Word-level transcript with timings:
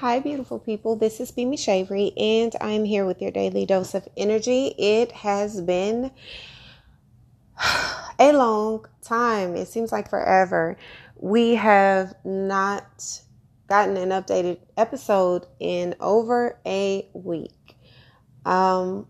Hi, 0.00 0.18
beautiful 0.18 0.58
people. 0.58 0.96
This 0.96 1.20
is 1.20 1.30
Bimi 1.30 1.58
Shavery, 1.58 2.14
and 2.16 2.56
I'm 2.58 2.86
here 2.86 3.04
with 3.04 3.20
your 3.20 3.30
daily 3.30 3.66
dose 3.66 3.92
of 3.92 4.08
energy. 4.16 4.68
It 4.78 5.12
has 5.12 5.60
been 5.60 6.10
a 8.18 8.32
long 8.32 8.86
time. 9.02 9.56
It 9.56 9.68
seems 9.68 9.92
like 9.92 10.08
forever. 10.08 10.78
We 11.16 11.56
have 11.56 12.14
not 12.24 13.20
gotten 13.68 13.98
an 13.98 14.08
updated 14.08 14.60
episode 14.78 15.44
in 15.58 15.94
over 16.00 16.58
a 16.64 17.06
week. 17.12 17.76
Um, 18.46 19.06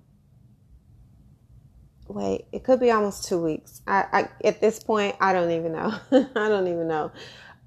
wait, 2.09 2.47
it 2.51 2.65
could 2.65 2.81
be 2.81 2.91
almost 2.91 3.29
two 3.29 3.41
weeks. 3.41 3.81
I, 3.87 4.07
I 4.13 4.29
at 4.45 4.61
this 4.61 4.83
point, 4.83 5.15
I 5.21 5.35
don't 5.35 5.53
even 5.53 5.71
know. 5.71 5.95
I 6.11 6.49
don't 6.49 6.67
even 6.67 6.89
know 6.89 7.13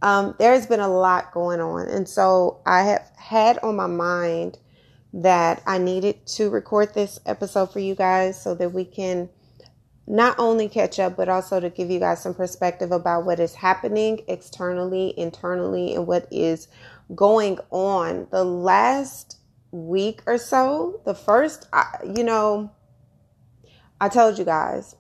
um, 0.04 0.36
there's 0.38 0.68
been 0.68 0.82
a 0.82 0.88
lot 0.88 1.32
going 1.32 1.62
on. 1.62 1.88
And 1.88 2.08
so 2.08 2.60
I 2.66 2.84
have 2.84 3.10
had 3.16 3.58
on 3.60 3.78
my 3.78 3.88
mind 3.88 4.60
that 5.14 5.64
I 5.66 5.78
needed 5.78 6.28
to 6.28 6.50
record 6.50 6.94
this 6.94 7.20
episode 7.26 7.72
for 7.72 7.80
you 7.80 7.96
guys 7.96 8.42
so 8.42 8.54
that 8.56 8.74
we 8.74 8.84
can 8.84 9.30
not 10.06 10.38
only 10.38 10.68
catch 10.68 11.00
up, 11.00 11.16
but 11.16 11.30
also 11.30 11.62
to 11.62 11.70
give 11.70 11.90
you 11.90 12.00
guys 12.00 12.22
some 12.22 12.34
perspective 12.34 12.92
about 12.92 13.24
what 13.26 13.40
is 13.40 13.56
happening 13.56 14.26
externally, 14.28 15.18
internally, 15.18 15.96
and 15.96 16.06
what 16.06 16.28
is 16.30 16.68
going 17.16 17.58
on. 17.70 18.28
The 18.30 18.44
last 18.44 19.38
week 19.72 20.22
or 20.26 20.38
so, 20.38 21.00
the 21.06 21.16
first, 21.16 21.70
you 22.14 22.26
know, 22.26 22.70
I 24.02 24.10
told 24.10 24.38
you 24.38 24.44
guys, 24.44 24.98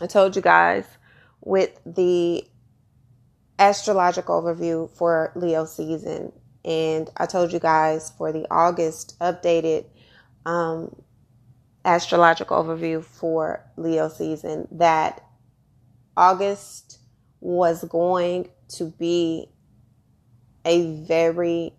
I 0.00 0.08
told 0.08 0.34
you 0.34 0.42
guys 0.42 0.86
with 1.40 1.78
the 1.86 2.44
astrological 3.58 4.42
overview 4.42 4.90
for 4.90 5.32
Leo 5.34 5.64
season. 5.64 6.32
And 6.64 7.10
I 7.16 7.26
told 7.26 7.52
you 7.52 7.58
guys 7.58 8.10
for 8.16 8.32
the 8.32 8.46
August 8.50 9.18
updated 9.20 9.86
um, 10.46 10.94
astrological 11.84 12.62
overview 12.62 13.04
for 13.04 13.64
Leo 13.76 14.08
season 14.08 14.66
that 14.72 15.22
August 16.16 16.98
was 17.40 17.84
going 17.84 18.48
to 18.68 18.84
be 18.98 19.48
a 20.64 21.04
very 21.04 21.74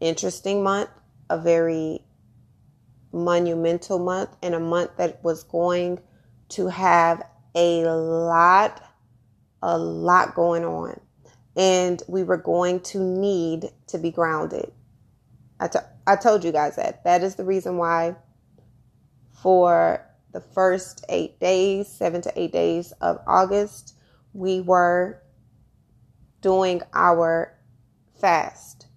interesting 0.00 0.62
month, 0.62 0.90
a 1.28 1.38
very 1.38 2.00
monumental 3.12 3.98
month, 3.98 4.30
and 4.42 4.54
a 4.54 4.60
month 4.60 4.92
that 4.98 5.22
was 5.24 5.42
going 5.44 5.98
to 6.50 6.68
have 6.68 7.22
a 7.54 7.84
lot 7.84 8.93
a 9.64 9.78
lot 9.78 10.34
going 10.34 10.64
on. 10.64 11.00
And 11.56 12.02
we 12.06 12.22
were 12.22 12.36
going 12.36 12.80
to 12.80 12.98
need 12.98 13.70
to 13.88 13.98
be 13.98 14.10
grounded. 14.10 14.70
I, 15.58 15.68
t- 15.68 15.78
I 16.06 16.16
told 16.16 16.44
you 16.44 16.52
guys 16.52 16.76
that. 16.76 17.02
That 17.04 17.22
is 17.22 17.36
the 17.36 17.44
reason 17.44 17.78
why, 17.78 18.16
for 19.42 20.04
the 20.32 20.40
first 20.40 21.04
eight 21.08 21.40
days, 21.40 21.88
seven 21.88 22.20
to 22.22 22.32
eight 22.40 22.52
days 22.52 22.92
of 23.00 23.20
August, 23.26 23.96
we 24.34 24.60
were 24.60 25.22
doing 26.42 26.82
our 26.92 27.56
fast. 28.20 28.86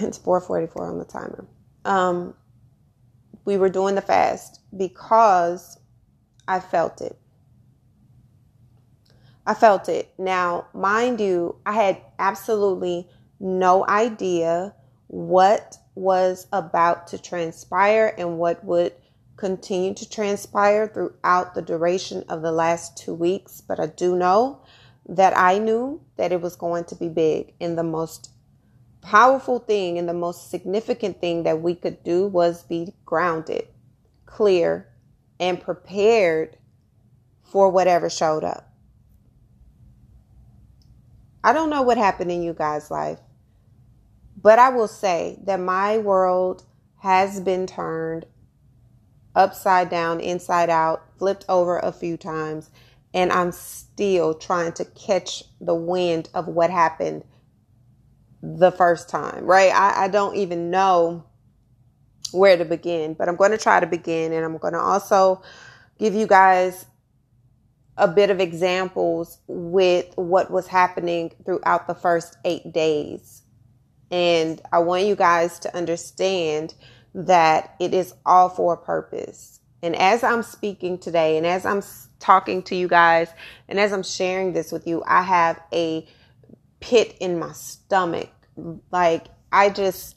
It's 0.00 0.18
4:44 0.20 0.80
on 0.82 0.98
the 0.98 1.04
timer. 1.04 1.46
Um, 1.84 2.34
we 3.44 3.56
were 3.56 3.68
doing 3.68 3.96
the 3.96 4.00
fast 4.00 4.60
because 4.76 5.80
I 6.46 6.60
felt 6.60 7.00
it. 7.00 7.18
I 9.50 9.54
felt 9.54 9.88
it. 9.88 10.14
Now, 10.16 10.68
mind 10.72 11.20
you, 11.20 11.56
I 11.66 11.72
had 11.72 12.00
absolutely 12.20 13.08
no 13.40 13.84
idea 13.84 14.76
what 15.08 15.76
was 15.96 16.46
about 16.52 17.08
to 17.08 17.18
transpire 17.18 18.14
and 18.16 18.38
what 18.38 18.62
would 18.64 18.92
continue 19.34 19.92
to 19.94 20.08
transpire 20.08 20.86
throughout 20.86 21.56
the 21.56 21.62
duration 21.62 22.22
of 22.28 22.42
the 22.42 22.52
last 22.52 22.96
two 22.96 23.12
weeks. 23.12 23.60
But 23.60 23.80
I 23.80 23.86
do 23.86 24.14
know 24.14 24.60
that 25.08 25.36
I 25.36 25.58
knew 25.58 26.00
that 26.14 26.30
it 26.30 26.40
was 26.40 26.54
going 26.54 26.84
to 26.84 26.94
be 26.94 27.08
big. 27.08 27.54
And 27.60 27.76
the 27.76 27.82
most 27.82 28.30
powerful 29.02 29.58
thing 29.58 29.98
and 29.98 30.08
the 30.08 30.14
most 30.14 30.48
significant 30.48 31.20
thing 31.20 31.42
that 31.42 31.60
we 31.60 31.74
could 31.74 32.04
do 32.04 32.28
was 32.28 32.62
be 32.62 32.94
grounded, 33.04 33.66
clear, 34.26 34.86
and 35.40 35.60
prepared 35.60 36.56
for 37.42 37.68
whatever 37.68 38.08
showed 38.08 38.44
up. 38.44 38.69
I 41.42 41.52
don't 41.52 41.70
know 41.70 41.82
what 41.82 41.98
happened 41.98 42.30
in 42.30 42.42
you 42.42 42.52
guys' 42.52 42.90
life, 42.90 43.18
but 44.40 44.58
I 44.58 44.70
will 44.70 44.88
say 44.88 45.38
that 45.44 45.60
my 45.60 45.98
world 45.98 46.64
has 46.98 47.40
been 47.40 47.66
turned 47.66 48.26
upside 49.34 49.88
down, 49.88 50.20
inside 50.20 50.68
out, 50.70 51.02
flipped 51.18 51.44
over 51.48 51.78
a 51.78 51.92
few 51.92 52.16
times, 52.16 52.70
and 53.14 53.32
I'm 53.32 53.52
still 53.52 54.34
trying 54.34 54.72
to 54.72 54.84
catch 54.84 55.44
the 55.60 55.74
wind 55.74 56.28
of 56.34 56.46
what 56.46 56.70
happened 56.70 57.24
the 58.42 58.70
first 58.70 59.08
time, 59.08 59.44
right? 59.44 59.72
I, 59.72 60.04
I 60.04 60.08
don't 60.08 60.36
even 60.36 60.70
know 60.70 61.24
where 62.32 62.56
to 62.56 62.64
begin, 62.64 63.14
but 63.14 63.28
I'm 63.28 63.36
going 63.36 63.50
to 63.50 63.58
try 63.58 63.80
to 63.80 63.86
begin, 63.86 64.32
and 64.32 64.44
I'm 64.44 64.58
going 64.58 64.74
to 64.74 64.80
also 64.80 65.42
give 65.98 66.14
you 66.14 66.26
guys 66.26 66.86
a 68.00 68.08
bit 68.08 68.30
of 68.30 68.40
examples 68.40 69.38
with 69.46 70.12
what 70.16 70.50
was 70.50 70.66
happening 70.66 71.32
throughout 71.44 71.86
the 71.86 71.94
first 71.94 72.36
eight 72.44 72.72
days. 72.72 73.42
And 74.10 74.60
I 74.72 74.80
want 74.80 75.04
you 75.04 75.14
guys 75.14 75.58
to 75.60 75.76
understand 75.76 76.74
that 77.14 77.76
it 77.78 77.94
is 77.94 78.14
all 78.26 78.48
for 78.48 78.74
a 78.74 78.76
purpose. 78.76 79.60
And 79.82 79.94
as 79.96 80.24
I'm 80.24 80.42
speaking 80.42 80.98
today, 80.98 81.36
and 81.36 81.46
as 81.46 81.64
I'm 81.64 81.82
talking 82.18 82.62
to 82.64 82.74
you 82.74 82.88
guys, 82.88 83.28
and 83.68 83.78
as 83.78 83.92
I'm 83.92 84.02
sharing 84.02 84.52
this 84.52 84.72
with 84.72 84.86
you, 84.86 85.02
I 85.06 85.22
have 85.22 85.60
a 85.72 86.06
pit 86.80 87.16
in 87.20 87.38
my 87.38 87.52
stomach. 87.52 88.30
Like, 88.90 89.26
I 89.52 89.68
just 89.70 90.16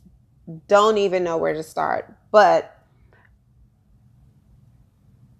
don't 0.67 0.97
even 0.97 1.23
know 1.23 1.37
where 1.37 1.53
to 1.53 1.63
start. 1.63 2.13
But 2.31 2.72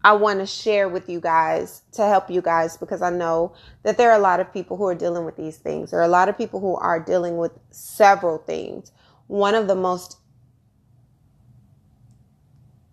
I 0.03 0.14
want 0.14 0.40
to 0.40 0.46
share 0.46 0.90
with 0.90 1.08
you 1.08 1.22
guys 1.22 1.84
to 1.94 2.06
help 2.06 2.30
you 2.30 2.41
guys 2.41 2.75
because 2.75 3.02
I 3.02 3.09
know 3.09 3.53
that 3.84 3.97
there 3.97 4.12
are 4.12 4.18
a 4.18 4.22
lot 4.22 4.41
of 4.41 4.52
people 4.52 4.75
who 4.75 4.86
are 4.86 4.96
dealing 4.96 5.24
with 5.24 5.38
these 5.38 5.58
things. 5.58 5.91
There 5.91 6.00
are 6.00 6.03
a 6.03 6.09
lot 6.09 6.28
of 6.28 6.38
people 6.38 6.59
who 6.59 6.75
are 6.75 7.00
dealing 7.00 7.38
with 7.38 7.53
several 7.69 8.40
things. 8.40 8.92
One 9.28 9.56
of 9.56 9.68
the 9.68 9.75
most 9.75 10.18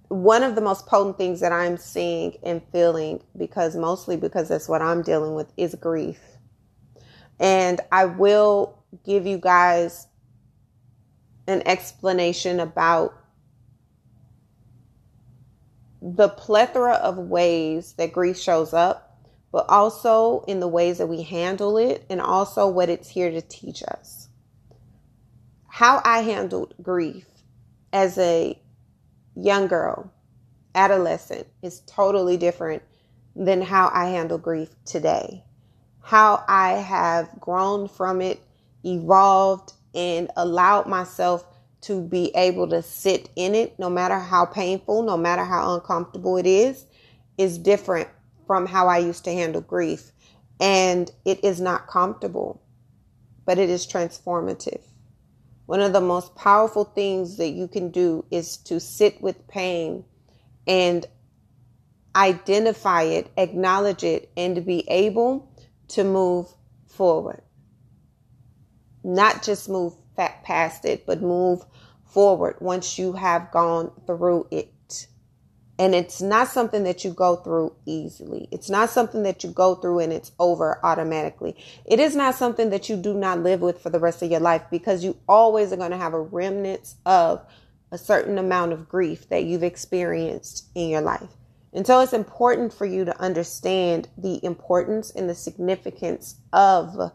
one 0.08 0.42
of 0.42 0.56
the 0.56 0.60
most 0.60 0.88
potent 0.88 1.16
things 1.16 1.38
that 1.38 1.52
I'm 1.52 1.76
seeing 1.76 2.36
and 2.42 2.60
feeling 2.72 3.22
because 3.36 3.76
mostly 3.76 4.16
because 4.16 4.48
that's 4.48 4.68
what 4.68 4.82
I'm 4.82 5.02
dealing 5.02 5.36
with 5.36 5.52
is 5.56 5.76
grief. 5.76 6.18
And 7.38 7.80
I 7.92 8.06
will 8.06 8.82
give 9.04 9.24
you 9.24 9.38
guys 9.38 10.08
an 11.46 11.62
explanation 11.64 12.58
about 12.58 13.14
the 16.02 16.28
plethora 16.28 16.94
of 16.94 17.18
ways 17.18 17.92
that 17.94 18.12
grief 18.12 18.38
shows 18.38 18.72
up, 18.72 19.18
but 19.52 19.66
also 19.68 20.44
in 20.46 20.60
the 20.60 20.68
ways 20.68 20.98
that 20.98 21.08
we 21.08 21.22
handle 21.22 21.76
it 21.76 22.04
and 22.08 22.20
also 22.20 22.68
what 22.68 22.88
it's 22.88 23.08
here 23.08 23.30
to 23.30 23.42
teach 23.42 23.82
us. 23.82 24.28
How 25.68 26.00
I 26.04 26.20
handled 26.20 26.74
grief 26.82 27.26
as 27.92 28.16
a 28.18 28.58
young 29.34 29.66
girl, 29.66 30.12
adolescent, 30.74 31.46
is 31.62 31.80
totally 31.80 32.36
different 32.36 32.82
than 33.34 33.62
how 33.62 33.90
I 33.92 34.06
handle 34.06 34.38
grief 34.38 34.70
today. 34.84 35.44
How 36.02 36.44
I 36.48 36.72
have 36.72 37.40
grown 37.40 37.88
from 37.88 38.20
it, 38.20 38.40
evolved, 38.84 39.72
and 39.94 40.30
allowed 40.36 40.86
myself 40.86 41.44
to 41.82 42.02
be 42.02 42.30
able 42.34 42.68
to 42.68 42.82
sit 42.82 43.30
in 43.36 43.54
it, 43.54 43.78
no 43.78 43.88
matter 43.88 44.18
how 44.18 44.44
painful, 44.44 45.02
no 45.02 45.16
matter 45.16 45.44
how 45.44 45.74
uncomfortable 45.74 46.36
it 46.36 46.46
is, 46.46 46.84
is 47.38 47.58
different 47.58 48.08
from 48.46 48.66
how 48.66 48.88
I 48.88 48.98
used 48.98 49.24
to 49.24 49.32
handle 49.32 49.62
grief. 49.62 50.12
And 50.60 51.10
it 51.24 51.42
is 51.42 51.60
not 51.60 51.86
comfortable, 51.86 52.62
but 53.46 53.58
it 53.58 53.70
is 53.70 53.86
transformative. 53.86 54.82
One 55.66 55.80
of 55.80 55.92
the 55.92 56.00
most 56.00 56.34
powerful 56.34 56.84
things 56.84 57.36
that 57.36 57.50
you 57.50 57.68
can 57.68 57.90
do 57.90 58.24
is 58.30 58.56
to 58.64 58.80
sit 58.80 59.22
with 59.22 59.46
pain 59.48 60.04
and 60.66 61.06
identify 62.14 63.02
it, 63.04 63.30
acknowledge 63.36 64.02
it, 64.02 64.30
and 64.36 64.66
be 64.66 64.84
able 64.90 65.50
to 65.88 66.04
move 66.04 66.48
forward. 66.86 67.42
Not 69.02 69.42
just 69.42 69.68
move 69.68 69.94
past 70.16 70.84
it, 70.84 71.06
but 71.06 71.22
move 71.22 71.64
forward 72.04 72.56
once 72.60 72.98
you 72.98 73.12
have 73.12 73.50
gone 73.50 73.90
through 74.06 74.46
it. 74.50 75.06
And 75.78 75.94
it's 75.94 76.20
not 76.20 76.48
something 76.48 76.84
that 76.84 77.04
you 77.04 77.10
go 77.10 77.36
through 77.36 77.74
easily. 77.86 78.48
It's 78.50 78.68
not 78.68 78.90
something 78.90 79.22
that 79.22 79.42
you 79.42 79.50
go 79.50 79.76
through 79.76 80.00
and 80.00 80.12
it's 80.12 80.32
over 80.38 80.78
automatically. 80.84 81.56
It 81.86 81.98
is 81.98 82.14
not 82.14 82.34
something 82.34 82.68
that 82.68 82.90
you 82.90 82.96
do 82.96 83.14
not 83.14 83.42
live 83.42 83.62
with 83.62 83.80
for 83.80 83.88
the 83.88 83.98
rest 83.98 84.22
of 84.22 84.30
your 84.30 84.40
life 84.40 84.62
because 84.70 85.02
you 85.02 85.16
always 85.26 85.72
are 85.72 85.78
going 85.78 85.92
to 85.92 85.96
have 85.96 86.12
a 86.12 86.20
remnants 86.20 86.96
of 87.06 87.42
a 87.90 87.96
certain 87.96 88.36
amount 88.36 88.72
of 88.74 88.90
grief 88.90 89.28
that 89.30 89.44
you've 89.44 89.62
experienced 89.62 90.68
in 90.74 90.90
your 90.90 91.00
life. 91.00 91.30
And 91.72 91.86
so 91.86 92.00
it's 92.00 92.12
important 92.12 92.72
for 92.72 92.84
you 92.84 93.04
to 93.04 93.20
understand 93.20 94.08
the 94.18 94.44
importance 94.44 95.10
and 95.10 95.30
the 95.30 95.34
significance 95.34 96.36
of 96.52 97.12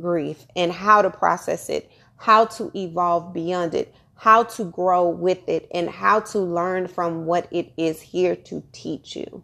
grief 0.00 0.46
and 0.56 0.72
how 0.72 1.02
to 1.02 1.10
process 1.10 1.68
it, 1.68 1.90
how 2.18 2.44
to 2.44 2.70
evolve 2.74 3.32
beyond 3.32 3.74
it, 3.74 3.94
how 4.14 4.42
to 4.42 4.64
grow 4.64 5.08
with 5.08 5.48
it, 5.48 5.68
and 5.72 5.88
how 5.88 6.20
to 6.20 6.38
learn 6.38 6.88
from 6.88 7.24
what 7.24 7.48
it 7.50 7.72
is 7.76 8.00
here 8.00 8.36
to 8.36 8.62
teach 8.72 9.16
you. 9.16 9.42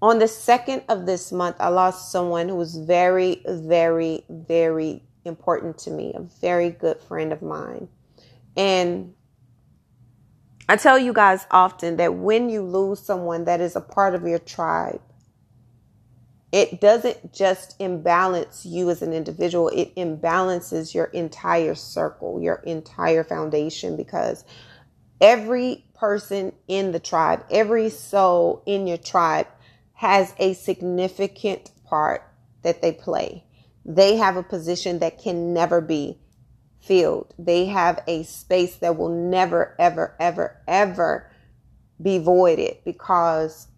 On 0.00 0.18
the 0.18 0.28
second 0.28 0.82
of 0.88 1.06
this 1.06 1.32
month, 1.32 1.56
I 1.58 1.68
lost 1.68 2.12
someone 2.12 2.48
who 2.48 2.54
was 2.54 2.76
very, 2.76 3.42
very, 3.46 4.24
very 4.28 5.02
important 5.24 5.78
to 5.78 5.90
me, 5.90 6.12
a 6.14 6.20
very 6.20 6.70
good 6.70 7.00
friend 7.00 7.32
of 7.32 7.42
mine. 7.42 7.88
And 8.56 9.14
I 10.68 10.76
tell 10.76 10.98
you 10.98 11.12
guys 11.12 11.46
often 11.50 11.96
that 11.96 12.14
when 12.14 12.48
you 12.48 12.62
lose 12.62 13.00
someone 13.00 13.44
that 13.44 13.60
is 13.60 13.74
a 13.74 13.80
part 13.80 14.14
of 14.14 14.26
your 14.26 14.38
tribe, 14.38 15.00
it 16.56 16.80
doesn't 16.80 17.34
just 17.34 17.76
imbalance 17.78 18.64
you 18.64 18.88
as 18.88 19.02
an 19.02 19.12
individual, 19.12 19.68
it 19.68 19.94
imbalances 19.94 20.94
your 20.94 21.04
entire 21.04 21.74
circle, 21.74 22.40
your 22.40 22.62
entire 22.64 23.22
foundation, 23.22 23.94
because 23.94 24.42
every 25.20 25.84
person 25.94 26.54
in 26.66 26.92
the 26.92 26.98
tribe, 26.98 27.44
every 27.50 27.90
soul 27.90 28.62
in 28.64 28.86
your 28.86 28.96
tribe 28.96 29.46
has 29.92 30.32
a 30.38 30.54
significant 30.54 31.72
part 31.84 32.26
that 32.62 32.80
they 32.80 32.92
play. 32.92 33.44
They 33.84 34.16
have 34.16 34.38
a 34.38 34.42
position 34.42 35.00
that 35.00 35.18
can 35.18 35.52
never 35.52 35.82
be 35.82 36.18
filled. 36.80 37.34
They 37.38 37.66
have 37.66 38.02
a 38.06 38.22
space 38.22 38.76
that 38.76 38.96
will 38.96 39.10
never, 39.10 39.76
ever, 39.78 40.16
ever, 40.18 40.56
ever 40.66 41.30
be 42.00 42.16
voided 42.16 42.78
because 42.82 43.68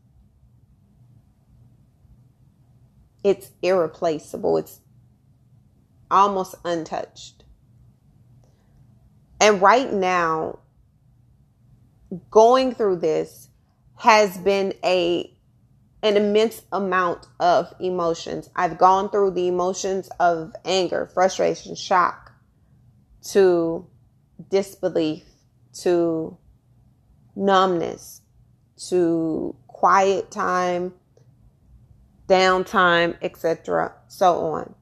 it's 3.29 3.51
irreplaceable. 3.61 4.57
It's 4.57 4.81
almost 6.11 6.55
untouched. 6.65 7.45
And 9.39 9.61
right 9.61 9.93
now, 9.93 10.61
going 12.31 12.75
through 12.75 12.97
this 12.97 13.51
has 13.97 14.39
been 14.39 14.73
a 14.83 15.31
an 16.03 16.17
immense 16.17 16.63
amount 16.73 17.27
of 17.41 17.75
emotions. 17.81 18.49
I've 18.55 18.79
gone 18.79 19.11
through 19.11 19.33
the 19.33 19.49
emotions 19.49 20.09
of 20.21 20.53
anger, 20.65 21.11
frustration, 21.13 21.75
shock, 21.75 22.33
to 23.33 23.85
disbelief, 24.49 25.25
to 25.83 26.39
numbness, 27.35 28.23
to 28.89 29.57
quiet 29.67 30.31
time, 30.31 30.95
downtime, 32.29 33.17
etc., 33.23 33.93
so 34.07 34.37
on. 34.53 34.75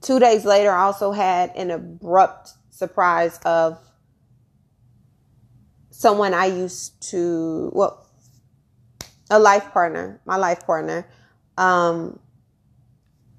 Two 0.00 0.18
days 0.18 0.44
later, 0.44 0.72
I 0.72 0.84
also 0.84 1.12
had 1.12 1.54
an 1.54 1.70
abrupt 1.70 2.50
surprise 2.70 3.38
of 3.44 3.78
someone 5.90 6.32
I 6.32 6.46
used 6.46 7.00
to, 7.10 7.70
well, 7.74 8.06
a 9.30 9.38
life 9.38 9.70
partner, 9.72 10.20
my 10.24 10.36
life 10.36 10.64
partner, 10.64 11.06
um, 11.58 12.18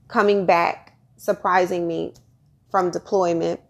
coming 0.07 0.45
back, 0.45 0.97
surprising 1.17 1.87
me 1.87 2.13
from 2.69 2.91
deployment 2.91 3.61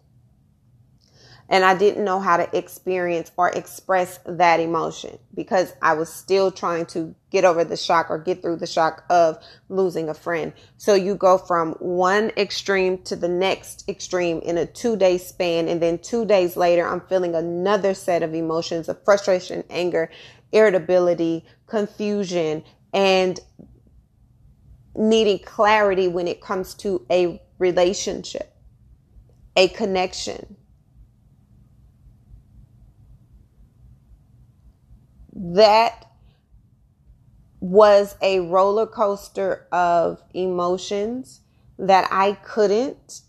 and 1.50 1.64
I 1.64 1.76
didn't 1.76 2.04
know 2.04 2.20
how 2.20 2.36
to 2.36 2.56
experience 2.56 3.32
or 3.36 3.50
express 3.50 4.20
that 4.24 4.60
emotion 4.60 5.18
because 5.34 5.74
I 5.82 5.94
was 5.94 6.08
still 6.08 6.52
trying 6.52 6.86
to 6.86 7.12
get 7.30 7.44
over 7.44 7.64
the 7.64 7.76
shock 7.76 8.08
or 8.08 8.18
get 8.18 8.40
through 8.40 8.56
the 8.56 8.68
shock 8.68 9.04
of 9.10 9.36
losing 9.68 10.08
a 10.08 10.14
friend. 10.14 10.52
So 10.76 10.94
you 10.94 11.16
go 11.16 11.38
from 11.38 11.72
one 11.80 12.30
extreme 12.36 13.02
to 13.02 13.16
the 13.16 13.28
next 13.28 13.88
extreme 13.88 14.38
in 14.42 14.58
a 14.58 14.64
two 14.64 14.96
day 14.96 15.18
span. 15.18 15.66
And 15.66 15.82
then 15.82 15.98
two 15.98 16.24
days 16.24 16.56
later, 16.56 16.86
I'm 16.86 17.00
feeling 17.00 17.34
another 17.34 17.94
set 17.94 18.22
of 18.22 18.32
emotions 18.32 18.88
of 18.88 19.04
frustration, 19.04 19.64
anger, 19.70 20.08
irritability, 20.52 21.44
confusion, 21.66 22.62
and 22.94 23.40
needing 24.94 25.40
clarity 25.40 26.06
when 26.06 26.28
it 26.28 26.40
comes 26.40 26.74
to 26.74 27.04
a 27.10 27.42
relationship, 27.58 28.54
a 29.56 29.66
connection 29.66 30.56
that 35.34 36.06
was 37.60 38.16
a 38.22 38.40
roller 38.40 38.86
coaster 38.86 39.66
of 39.70 40.22
emotions 40.32 41.40
that 41.78 42.08
I 42.10 42.32
couldn't 42.32 43.20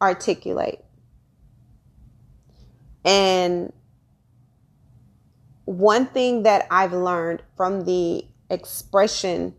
articulate. 0.00 0.80
And 3.04 3.72
one 5.64 6.06
thing 6.06 6.42
that 6.44 6.66
I've 6.70 6.92
learned 6.92 7.42
from 7.56 7.84
the 7.84 8.24
expression 8.50 9.54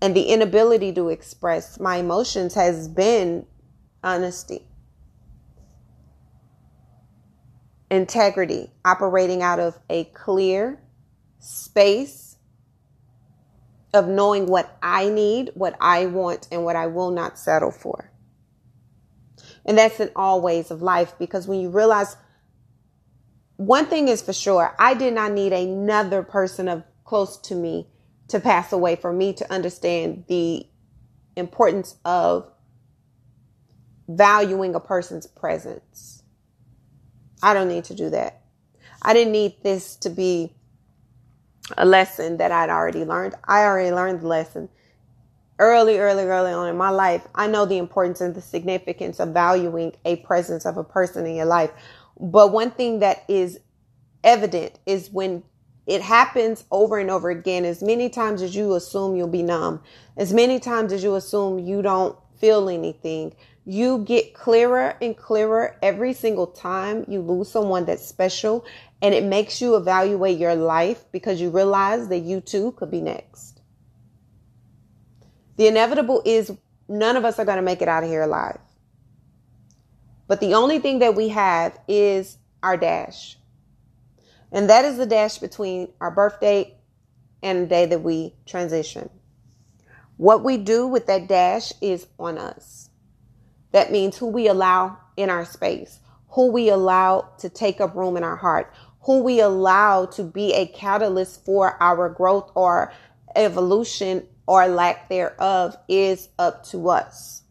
and 0.00 0.16
the 0.16 0.24
inability 0.24 0.92
to 0.94 1.08
express 1.08 1.78
my 1.78 1.96
emotions 1.96 2.54
has 2.54 2.88
been 2.88 3.46
honesty. 4.02 4.66
Integrity, 7.90 8.70
operating 8.84 9.42
out 9.42 9.58
of 9.58 9.78
a 9.88 10.04
clear 10.04 10.80
space 11.38 12.36
of 13.92 14.06
knowing 14.06 14.46
what 14.46 14.76
I 14.82 15.08
need, 15.08 15.50
what 15.54 15.76
I 15.80 16.06
want, 16.06 16.46
and 16.52 16.64
what 16.64 16.76
I 16.76 16.86
will 16.86 17.10
not 17.10 17.38
settle 17.38 17.72
for. 17.72 18.10
And 19.64 19.76
that's 19.76 20.00
in 20.00 20.10
all 20.14 20.40
ways 20.40 20.70
of 20.70 20.82
life 20.82 21.14
because 21.18 21.48
when 21.48 21.60
you 21.60 21.70
realize 21.70 22.16
one 23.56 23.86
thing 23.86 24.08
is 24.08 24.22
for 24.22 24.32
sure, 24.32 24.74
I 24.78 24.94
did 24.94 25.12
not 25.12 25.32
need 25.32 25.52
another 25.52 26.22
person 26.22 26.68
of 26.68 26.84
close 27.04 27.36
to 27.38 27.54
me 27.54 27.88
to 28.28 28.40
pass 28.40 28.72
away 28.72 28.96
for 28.96 29.12
me 29.12 29.32
to 29.34 29.52
understand 29.52 30.24
the 30.28 30.64
importance 31.36 31.96
of 32.04 32.50
valuing 34.08 34.74
a 34.74 34.80
person's 34.80 35.26
presence. 35.26 36.19
I 37.42 37.54
don't 37.54 37.68
need 37.68 37.84
to 37.84 37.94
do 37.94 38.10
that. 38.10 38.40
I 39.02 39.14
didn't 39.14 39.32
need 39.32 39.62
this 39.62 39.96
to 39.96 40.10
be 40.10 40.52
a 41.78 41.84
lesson 41.86 42.38
that 42.38 42.52
I'd 42.52 42.70
already 42.70 43.04
learned. 43.04 43.34
I 43.44 43.62
already 43.62 43.92
learned 43.92 44.20
the 44.20 44.26
lesson 44.26 44.68
early, 45.58 45.98
early, 45.98 46.24
early 46.24 46.52
on 46.52 46.68
in 46.68 46.76
my 46.76 46.90
life. 46.90 47.26
I 47.34 47.46
know 47.46 47.66
the 47.66 47.78
importance 47.78 48.20
and 48.20 48.34
the 48.34 48.40
significance 48.40 49.20
of 49.20 49.30
valuing 49.30 49.94
a 50.04 50.16
presence 50.16 50.64
of 50.64 50.76
a 50.76 50.84
person 50.84 51.26
in 51.26 51.36
your 51.36 51.46
life. 51.46 51.70
But 52.18 52.52
one 52.52 52.70
thing 52.70 53.00
that 53.00 53.24
is 53.28 53.60
evident 54.24 54.78
is 54.86 55.10
when 55.10 55.42
it 55.86 56.02
happens 56.02 56.64
over 56.70 56.98
and 56.98 57.10
over 57.10 57.30
again, 57.30 57.64
as 57.64 57.82
many 57.82 58.08
times 58.08 58.42
as 58.42 58.54
you 58.54 58.74
assume 58.74 59.16
you'll 59.16 59.28
be 59.28 59.42
numb, 59.42 59.82
as 60.16 60.32
many 60.32 60.60
times 60.60 60.92
as 60.92 61.02
you 61.02 61.14
assume 61.14 61.58
you 61.58 61.82
don't 61.82 62.16
feel 62.38 62.68
anything, 62.68 63.34
you 63.70 63.98
get 63.98 64.34
clearer 64.34 64.96
and 65.00 65.16
clearer 65.16 65.76
every 65.80 66.12
single 66.12 66.48
time 66.48 67.04
you 67.06 67.20
lose 67.20 67.48
someone 67.48 67.84
that's 67.84 68.04
special. 68.04 68.66
And 69.00 69.14
it 69.14 69.22
makes 69.22 69.60
you 69.60 69.76
evaluate 69.76 70.38
your 70.38 70.56
life 70.56 71.04
because 71.12 71.40
you 71.40 71.50
realize 71.50 72.08
that 72.08 72.18
you 72.18 72.40
too 72.40 72.72
could 72.72 72.90
be 72.90 73.00
next. 73.00 73.60
The 75.56 75.68
inevitable 75.68 76.20
is 76.24 76.50
none 76.88 77.16
of 77.16 77.24
us 77.24 77.38
are 77.38 77.44
going 77.44 77.58
to 77.58 77.62
make 77.62 77.80
it 77.80 77.86
out 77.86 78.02
of 78.02 78.10
here 78.10 78.22
alive. 78.22 78.58
But 80.26 80.40
the 80.40 80.54
only 80.54 80.80
thing 80.80 80.98
that 80.98 81.14
we 81.14 81.28
have 81.28 81.78
is 81.86 82.38
our 82.64 82.76
dash. 82.76 83.38
And 84.50 84.68
that 84.68 84.84
is 84.84 84.96
the 84.96 85.06
dash 85.06 85.38
between 85.38 85.92
our 86.00 86.10
birthday 86.10 86.76
and 87.40 87.62
the 87.62 87.66
day 87.66 87.86
that 87.86 88.02
we 88.02 88.34
transition. 88.46 89.10
What 90.16 90.42
we 90.42 90.56
do 90.56 90.88
with 90.88 91.06
that 91.06 91.28
dash 91.28 91.72
is 91.80 92.08
on 92.18 92.36
us. 92.36 92.89
That 93.72 93.92
means 93.92 94.16
who 94.16 94.26
we 94.26 94.48
allow 94.48 94.98
in 95.16 95.30
our 95.30 95.44
space, 95.44 96.00
who 96.30 96.50
we 96.50 96.68
allow 96.68 97.30
to 97.38 97.48
take 97.48 97.80
up 97.80 97.94
room 97.94 98.16
in 98.16 98.24
our 98.24 98.36
heart, 98.36 98.72
who 99.02 99.22
we 99.22 99.40
allow 99.40 100.06
to 100.06 100.22
be 100.22 100.52
a 100.52 100.66
catalyst 100.66 101.44
for 101.44 101.80
our 101.82 102.08
growth 102.08 102.50
or 102.54 102.92
evolution 103.36 104.26
or 104.46 104.66
lack 104.66 105.08
thereof 105.08 105.76
is 105.88 106.28
up 106.38 106.64
to 106.66 106.88
us. 106.88 107.42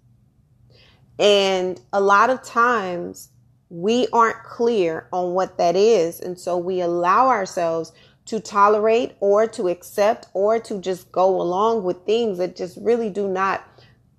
And 1.17 1.79
a 1.93 2.01
lot 2.01 2.29
of 2.29 2.43
times 2.43 3.29
we 3.69 4.07
aren't 4.11 4.43
clear 4.43 5.07
on 5.11 5.33
what 5.33 5.57
that 5.57 5.75
is. 5.75 6.19
And 6.19 6.39
so 6.39 6.57
we 6.57 6.81
allow 6.81 7.27
ourselves 7.27 7.91
to 8.25 8.39
tolerate 8.39 9.15
or 9.19 9.47
to 9.47 9.67
accept 9.69 10.27
or 10.33 10.59
to 10.59 10.79
just 10.79 11.11
go 11.11 11.41
along 11.41 11.83
with 11.83 12.05
things 12.05 12.38
that 12.38 12.55
just 12.55 12.77
really 12.81 13.09
do 13.09 13.27
not 13.27 13.63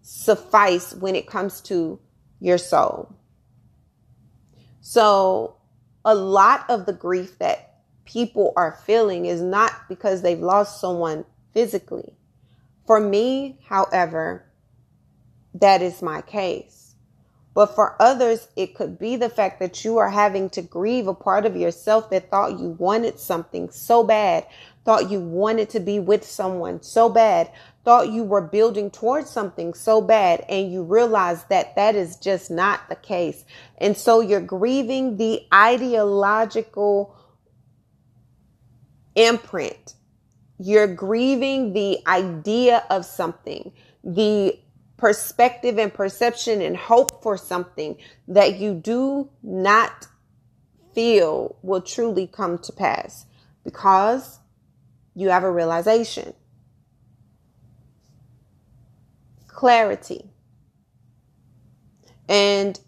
suffice 0.02 0.95
when 0.95 1.14
it 1.14 1.26
comes 1.26 1.61
to 1.62 2.00
your 2.40 2.59
soul. 2.59 3.14
So, 4.80 5.57
a 6.04 6.14
lot 6.14 6.64
of 6.71 6.87
the 6.87 6.92
grief 6.92 7.38
that 7.38 7.83
people 8.07 8.52
are 8.57 8.73
feeling 8.87 9.26
is 9.26 9.40
not 9.40 9.73
because 9.88 10.23
they've 10.23 10.40
lost 10.40 10.80
someone 10.80 11.25
physically. 11.52 12.14
For 12.87 12.99
me, 12.99 13.59
however, 13.69 14.47
that 15.54 15.83
is 15.83 16.02
my 16.02 16.23
case. 16.23 16.80
But 17.52 17.75
for 17.75 18.00
others, 18.00 18.49
it 18.57 18.75
could 18.75 18.99
be 18.99 19.16
the 19.16 19.28
fact 19.28 19.59
that 19.59 19.85
you 19.85 19.99
are 19.99 20.11
having 20.11 20.50
to 20.50 20.62
grieve 20.62 21.09
a 21.09 21.14
part 21.14 21.45
of 21.47 21.57
yourself 21.57 22.09
that 22.11 22.30
thought 22.30 22.59
you 22.59 22.71
wanted 22.78 23.19
something 23.19 23.71
so 23.71 24.04
bad, 24.04 24.47
thought 24.85 25.11
you 25.11 25.21
wanted 25.21 25.69
to 25.71 25.80
be 25.80 25.99
with 25.99 26.25
someone 26.25 26.83
so 26.83 27.09
bad, 27.09 27.50
thought 27.85 28.11
you 28.11 28.23
were 28.23 28.43
building 28.43 28.91
towards 28.91 29.31
something 29.31 29.75
so 29.75 30.01
bad, 30.01 30.45
and 30.49 30.71
you 30.73 30.83
realize 30.83 31.45
that 31.45 31.77
that 31.77 31.95
is 31.95 32.17
just 32.17 32.51
not 32.51 32.89
the 32.89 32.97
case. 32.97 33.45
And 33.79 33.97
so 33.97 34.21
you're 34.21 34.41
grieving 34.41 35.17
the 35.17 35.47
ideological 35.53 37.17
imprint. 39.15 39.95
You're 40.59 40.95
grieving 40.95 41.73
the 41.73 41.99
idea 42.07 42.85
of 42.91 43.07
something, 43.07 43.73
the 44.05 44.59
perspective 44.99 45.79
and 45.79 45.93
perception 45.93 46.61
and 46.61 46.77
hope 46.77 47.23
for 47.23 47.39
something 47.39 47.97
that 48.29 48.59
you 48.59 48.75
do 48.75 49.31
not 49.43 50.07
feel 50.95 51.57
will 51.63 51.81
truly 51.81 52.27
come 52.27 52.59
to 52.59 52.73
pass 52.73 53.25
because 53.65 54.41
you 55.15 55.31
have 55.31 55.45
a 55.45 55.51
realization. 55.51 56.35
Clarity. 59.61 60.25
And 62.31 62.81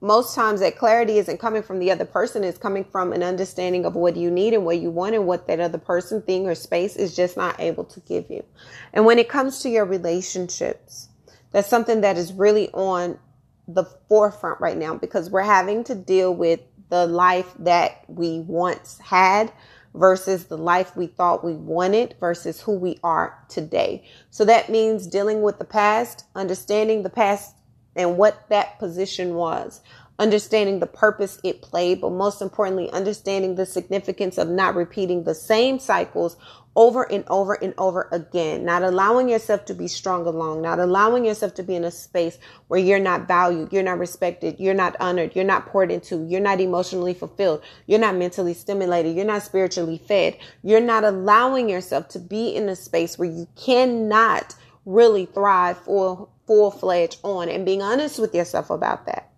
most 0.00 0.34
times 0.34 0.58
that 0.58 0.76
clarity 0.76 1.18
isn't 1.18 1.38
coming 1.38 1.62
from 1.62 1.78
the 1.78 1.88
other 1.92 2.04
person 2.04 2.42
it's 2.42 2.58
coming 2.58 2.82
from 2.82 3.12
an 3.12 3.22
understanding 3.22 3.84
of 3.84 3.94
what 3.94 4.16
you 4.16 4.28
need 4.28 4.52
and 4.52 4.64
what 4.64 4.78
you 4.78 4.90
want 4.90 5.14
and 5.14 5.24
what 5.24 5.46
that 5.46 5.60
other 5.60 5.78
person 5.78 6.20
thing 6.22 6.48
or 6.48 6.54
space 6.56 6.96
is 6.96 7.14
just 7.14 7.36
not 7.36 7.54
able 7.60 7.84
to 7.84 8.00
give 8.00 8.28
you 8.28 8.42
and 8.92 9.04
when 9.04 9.20
it 9.20 9.28
comes 9.28 9.60
to 9.60 9.68
your 9.68 9.84
relationships 9.84 11.10
that's 11.52 11.68
something 11.68 12.00
that 12.00 12.16
is 12.16 12.32
really 12.32 12.68
on 12.70 13.16
the 13.68 13.84
forefront 14.08 14.58
right 14.60 14.78
now 14.78 14.94
because 14.94 15.30
we're 15.30 15.42
having 15.42 15.84
to 15.84 15.94
deal 15.94 16.34
with 16.34 16.60
the 16.88 17.06
life 17.06 17.52
that 17.58 18.02
we 18.08 18.40
once 18.40 18.98
had 18.98 19.52
versus 19.94 20.46
the 20.46 20.58
life 20.58 20.96
we 20.96 21.06
thought 21.06 21.44
we 21.44 21.54
wanted 21.54 22.14
versus 22.20 22.60
who 22.60 22.72
we 22.72 22.98
are 23.02 23.44
today. 23.48 24.04
So 24.30 24.44
that 24.44 24.70
means 24.70 25.06
dealing 25.06 25.42
with 25.42 25.58
the 25.58 25.64
past, 25.64 26.24
understanding 26.34 27.02
the 27.02 27.10
past 27.10 27.56
and 27.96 28.16
what 28.16 28.48
that 28.48 28.78
position 28.78 29.34
was, 29.34 29.80
understanding 30.20 30.78
the 30.78 30.86
purpose 30.86 31.40
it 31.42 31.62
played, 31.62 32.00
but 32.00 32.12
most 32.12 32.42
importantly, 32.42 32.90
understanding 32.92 33.54
the 33.54 33.66
significance 33.66 34.38
of 34.38 34.48
not 34.48 34.76
repeating 34.76 35.24
the 35.24 35.34
same 35.34 35.78
cycles 35.78 36.36
over 36.76 37.10
and 37.10 37.24
over 37.26 37.54
and 37.54 37.74
over 37.78 38.08
again, 38.12 38.64
not 38.64 38.82
allowing 38.82 39.28
yourself 39.28 39.64
to 39.64 39.74
be 39.74 39.88
strong 39.88 40.26
alone, 40.26 40.62
not 40.62 40.78
allowing 40.78 41.24
yourself 41.24 41.54
to 41.54 41.62
be 41.62 41.74
in 41.74 41.84
a 41.84 41.90
space 41.90 42.38
where 42.68 42.78
you're 42.78 43.00
not 43.00 43.26
valued, 43.26 43.72
you're 43.72 43.82
not 43.82 43.98
respected, 43.98 44.60
you're 44.60 44.74
not 44.74 44.94
honored, 45.00 45.34
you're 45.34 45.44
not 45.44 45.66
poured 45.66 45.90
into, 45.90 46.24
you're 46.26 46.40
not 46.40 46.60
emotionally 46.60 47.14
fulfilled, 47.14 47.62
you're 47.86 47.98
not 47.98 48.14
mentally 48.14 48.54
stimulated, 48.54 49.16
you're 49.16 49.24
not 49.24 49.42
spiritually 49.42 49.98
fed, 49.98 50.36
you're 50.62 50.80
not 50.80 51.02
allowing 51.02 51.68
yourself 51.68 52.06
to 52.08 52.18
be 52.18 52.54
in 52.54 52.68
a 52.68 52.76
space 52.76 53.18
where 53.18 53.28
you 53.28 53.48
cannot 53.56 54.54
really 54.84 55.26
thrive 55.26 55.78
full 55.78 56.30
full 56.46 56.70
fledged 56.70 57.18
on. 57.22 57.48
And 57.48 57.64
being 57.64 57.82
honest 57.82 58.18
with 58.18 58.34
yourself 58.34 58.70
about 58.70 59.06
that. 59.06 59.29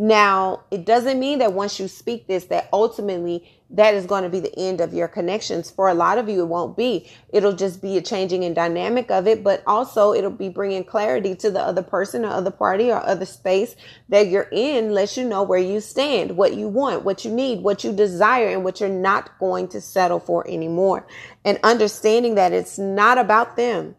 Now, 0.00 0.62
it 0.70 0.84
doesn't 0.86 1.18
mean 1.18 1.40
that 1.40 1.54
once 1.54 1.80
you 1.80 1.88
speak 1.88 2.28
this, 2.28 2.44
that 2.44 2.68
ultimately 2.72 3.50
that 3.70 3.94
is 3.94 4.06
going 4.06 4.22
to 4.22 4.28
be 4.28 4.38
the 4.38 4.56
end 4.56 4.80
of 4.80 4.94
your 4.94 5.08
connections. 5.08 5.72
For 5.72 5.88
a 5.88 5.94
lot 5.94 6.18
of 6.18 6.28
you, 6.28 6.42
it 6.42 6.46
won't 6.46 6.76
be. 6.76 7.10
It'll 7.30 7.52
just 7.52 7.82
be 7.82 7.96
a 7.96 8.00
changing 8.00 8.44
in 8.44 8.54
dynamic 8.54 9.10
of 9.10 9.26
it, 9.26 9.42
but 9.42 9.64
also 9.66 10.12
it'll 10.12 10.30
be 10.30 10.50
bringing 10.50 10.84
clarity 10.84 11.34
to 11.34 11.50
the 11.50 11.58
other 11.58 11.82
person 11.82 12.24
or 12.24 12.28
other 12.28 12.52
party 12.52 12.92
or 12.92 13.04
other 13.04 13.24
space 13.24 13.74
that 14.08 14.28
you're 14.28 14.48
in, 14.52 14.92
lets 14.94 15.16
you 15.16 15.28
know 15.28 15.42
where 15.42 15.58
you 15.58 15.80
stand, 15.80 16.36
what 16.36 16.54
you 16.54 16.68
want, 16.68 17.04
what 17.04 17.24
you 17.24 17.32
need, 17.32 17.64
what 17.64 17.82
you 17.82 17.92
desire, 17.92 18.50
and 18.50 18.62
what 18.62 18.78
you're 18.78 18.88
not 18.88 19.36
going 19.40 19.66
to 19.66 19.80
settle 19.80 20.20
for 20.20 20.46
anymore. 20.46 21.08
And 21.44 21.58
understanding 21.64 22.36
that 22.36 22.52
it's 22.52 22.78
not 22.78 23.18
about 23.18 23.56
them. 23.56 23.96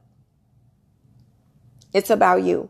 It's 1.94 2.10
about 2.10 2.44
you. 2.44 2.70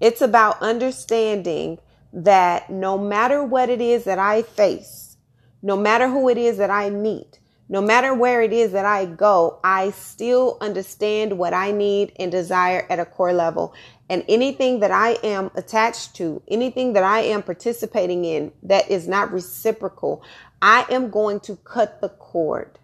It's 0.00 0.20
about 0.20 0.60
understanding 0.62 1.78
that 2.12 2.70
no 2.70 2.98
matter 2.98 3.42
what 3.42 3.68
it 3.68 3.80
is 3.80 4.04
that 4.04 4.18
I 4.18 4.42
face, 4.42 5.16
no 5.62 5.76
matter 5.76 6.08
who 6.08 6.28
it 6.28 6.38
is 6.38 6.58
that 6.58 6.70
I 6.70 6.90
meet, 6.90 7.40
no 7.68 7.80
matter 7.80 8.14
where 8.14 8.42
it 8.42 8.52
is 8.52 8.72
that 8.72 8.84
I 8.84 9.06
go, 9.06 9.58
I 9.64 9.90
still 9.90 10.56
understand 10.60 11.36
what 11.36 11.52
I 11.52 11.72
need 11.72 12.12
and 12.16 12.30
desire 12.30 12.86
at 12.88 13.00
a 13.00 13.04
core 13.04 13.32
level. 13.32 13.74
And 14.08 14.24
anything 14.28 14.80
that 14.80 14.92
I 14.92 15.18
am 15.24 15.50
attached 15.56 16.14
to, 16.16 16.42
anything 16.46 16.92
that 16.92 17.02
I 17.02 17.20
am 17.22 17.42
participating 17.42 18.24
in 18.24 18.52
that 18.62 18.88
is 18.88 19.08
not 19.08 19.32
reciprocal, 19.32 20.22
I 20.62 20.86
am 20.88 21.10
going 21.10 21.40
to 21.40 21.56
cut 21.56 22.00
the 22.00 22.10
cord. 22.10 22.78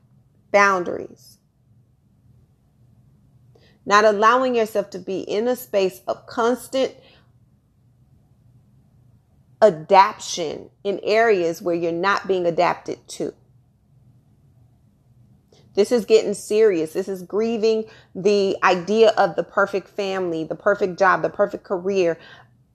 Boundaries. 0.50 1.38
Not 3.84 4.04
allowing 4.04 4.54
yourself 4.54 4.90
to 4.90 4.98
be 4.98 5.20
in 5.20 5.48
a 5.48 5.56
space 5.56 6.00
of 6.06 6.26
constant 6.26 6.94
adaptation 9.60 10.70
in 10.84 11.00
areas 11.02 11.62
where 11.62 11.74
you're 11.74 11.92
not 11.92 12.26
being 12.26 12.46
adapted 12.46 12.98
to. 13.08 13.32
This 15.74 15.90
is 15.90 16.04
getting 16.04 16.34
serious. 16.34 16.92
This 16.92 17.08
is 17.08 17.22
grieving 17.22 17.84
the 18.14 18.56
idea 18.62 19.10
of 19.16 19.36
the 19.36 19.42
perfect 19.42 19.88
family, 19.88 20.44
the 20.44 20.54
perfect 20.54 20.98
job, 20.98 21.22
the 21.22 21.30
perfect 21.30 21.64
career, 21.64 22.18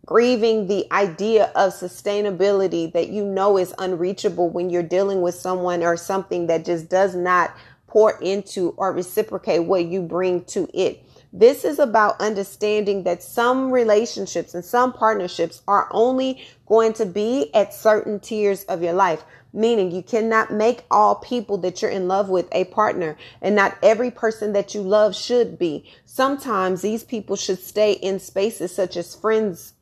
grieving 0.05 0.67
the 0.67 0.91
idea 0.91 1.51
of 1.55 1.73
sustainability 1.73 2.91
that 2.93 3.09
you 3.09 3.23
know 3.23 3.57
is 3.57 3.73
unreachable 3.77 4.49
when 4.49 4.69
you're 4.69 4.81
dealing 4.81 5.21
with 5.21 5.35
someone 5.35 5.83
or 5.83 5.97
something 5.97 6.47
that 6.47 6.65
just 6.65 6.89
does 6.89 7.13
not 7.13 7.55
pour 7.97 8.11
into 8.21 8.75
or 8.77 8.93
reciprocate 8.93 9.63
what 9.63 9.85
you 9.85 10.03
bring 10.03 10.43
to 10.43 10.69
it. 10.71 11.03
This 11.33 11.65
is 11.65 11.79
about 11.79 12.21
understanding 12.21 13.01
that 13.05 13.23
some 13.23 13.71
relationships 13.71 14.53
and 14.53 14.63
some 14.63 14.93
partnerships 14.93 15.63
are 15.67 15.87
only 15.89 16.45
going 16.67 16.93
to 16.93 17.07
be 17.07 17.51
at 17.55 17.73
certain 17.73 18.19
tiers 18.19 18.65
of 18.65 18.83
your 18.83 18.93
life. 18.93 19.25
Meaning 19.51 19.89
you 19.89 20.03
cannot 20.03 20.53
make 20.53 20.85
all 20.91 21.15
people 21.15 21.57
that 21.57 21.81
you're 21.81 21.89
in 21.89 22.07
love 22.07 22.29
with 22.29 22.47
a 22.51 22.65
partner 22.65 23.17
and 23.41 23.55
not 23.55 23.75
every 23.81 24.11
person 24.11 24.53
that 24.53 24.75
you 24.75 24.81
love 24.81 25.15
should 25.15 25.57
be. 25.57 25.91
Sometimes 26.05 26.83
these 26.83 27.03
people 27.03 27.35
should 27.35 27.57
stay 27.57 27.93
in 27.93 28.19
spaces 28.19 28.75
such 28.75 28.95
as 28.95 29.15
friends, 29.15 29.73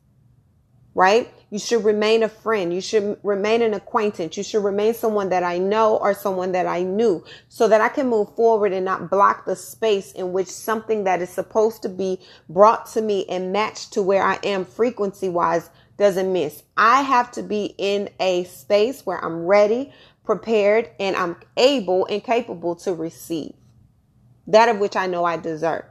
right? 0.94 1.30
You 1.50 1.58
should 1.60 1.84
remain 1.84 2.22
a 2.22 2.28
friend. 2.28 2.74
You 2.74 2.80
should 2.80 3.18
remain 3.22 3.62
an 3.62 3.72
acquaintance. 3.72 4.36
You 4.36 4.42
should 4.42 4.64
remain 4.64 4.94
someone 4.94 5.28
that 5.28 5.44
I 5.44 5.58
know 5.58 5.96
or 5.96 6.12
someone 6.12 6.52
that 6.52 6.66
I 6.66 6.82
knew 6.82 7.24
so 7.48 7.68
that 7.68 7.80
I 7.80 7.88
can 7.88 8.08
move 8.08 8.34
forward 8.34 8.72
and 8.72 8.84
not 8.84 9.10
block 9.10 9.44
the 9.44 9.54
space 9.54 10.12
in 10.12 10.32
which 10.32 10.48
something 10.48 11.04
that 11.04 11.22
is 11.22 11.30
supposed 11.30 11.82
to 11.82 11.88
be 11.88 12.20
brought 12.48 12.86
to 12.92 13.00
me 13.00 13.26
and 13.28 13.52
matched 13.52 13.92
to 13.92 14.02
where 14.02 14.24
I 14.24 14.38
am 14.42 14.64
frequency 14.64 15.28
wise 15.28 15.70
doesn't 15.96 16.32
miss. 16.32 16.62
I 16.76 17.02
have 17.02 17.30
to 17.32 17.42
be 17.42 17.74
in 17.78 18.10
a 18.18 18.44
space 18.44 19.06
where 19.06 19.24
I'm 19.24 19.46
ready, 19.46 19.92
prepared, 20.24 20.90
and 20.98 21.14
I'm 21.14 21.36
able 21.56 22.06
and 22.06 22.22
capable 22.22 22.74
to 22.76 22.92
receive 22.92 23.54
that 24.46 24.68
of 24.68 24.78
which 24.78 24.96
I 24.96 25.06
know 25.06 25.24
I 25.24 25.36
deserve. 25.36 25.84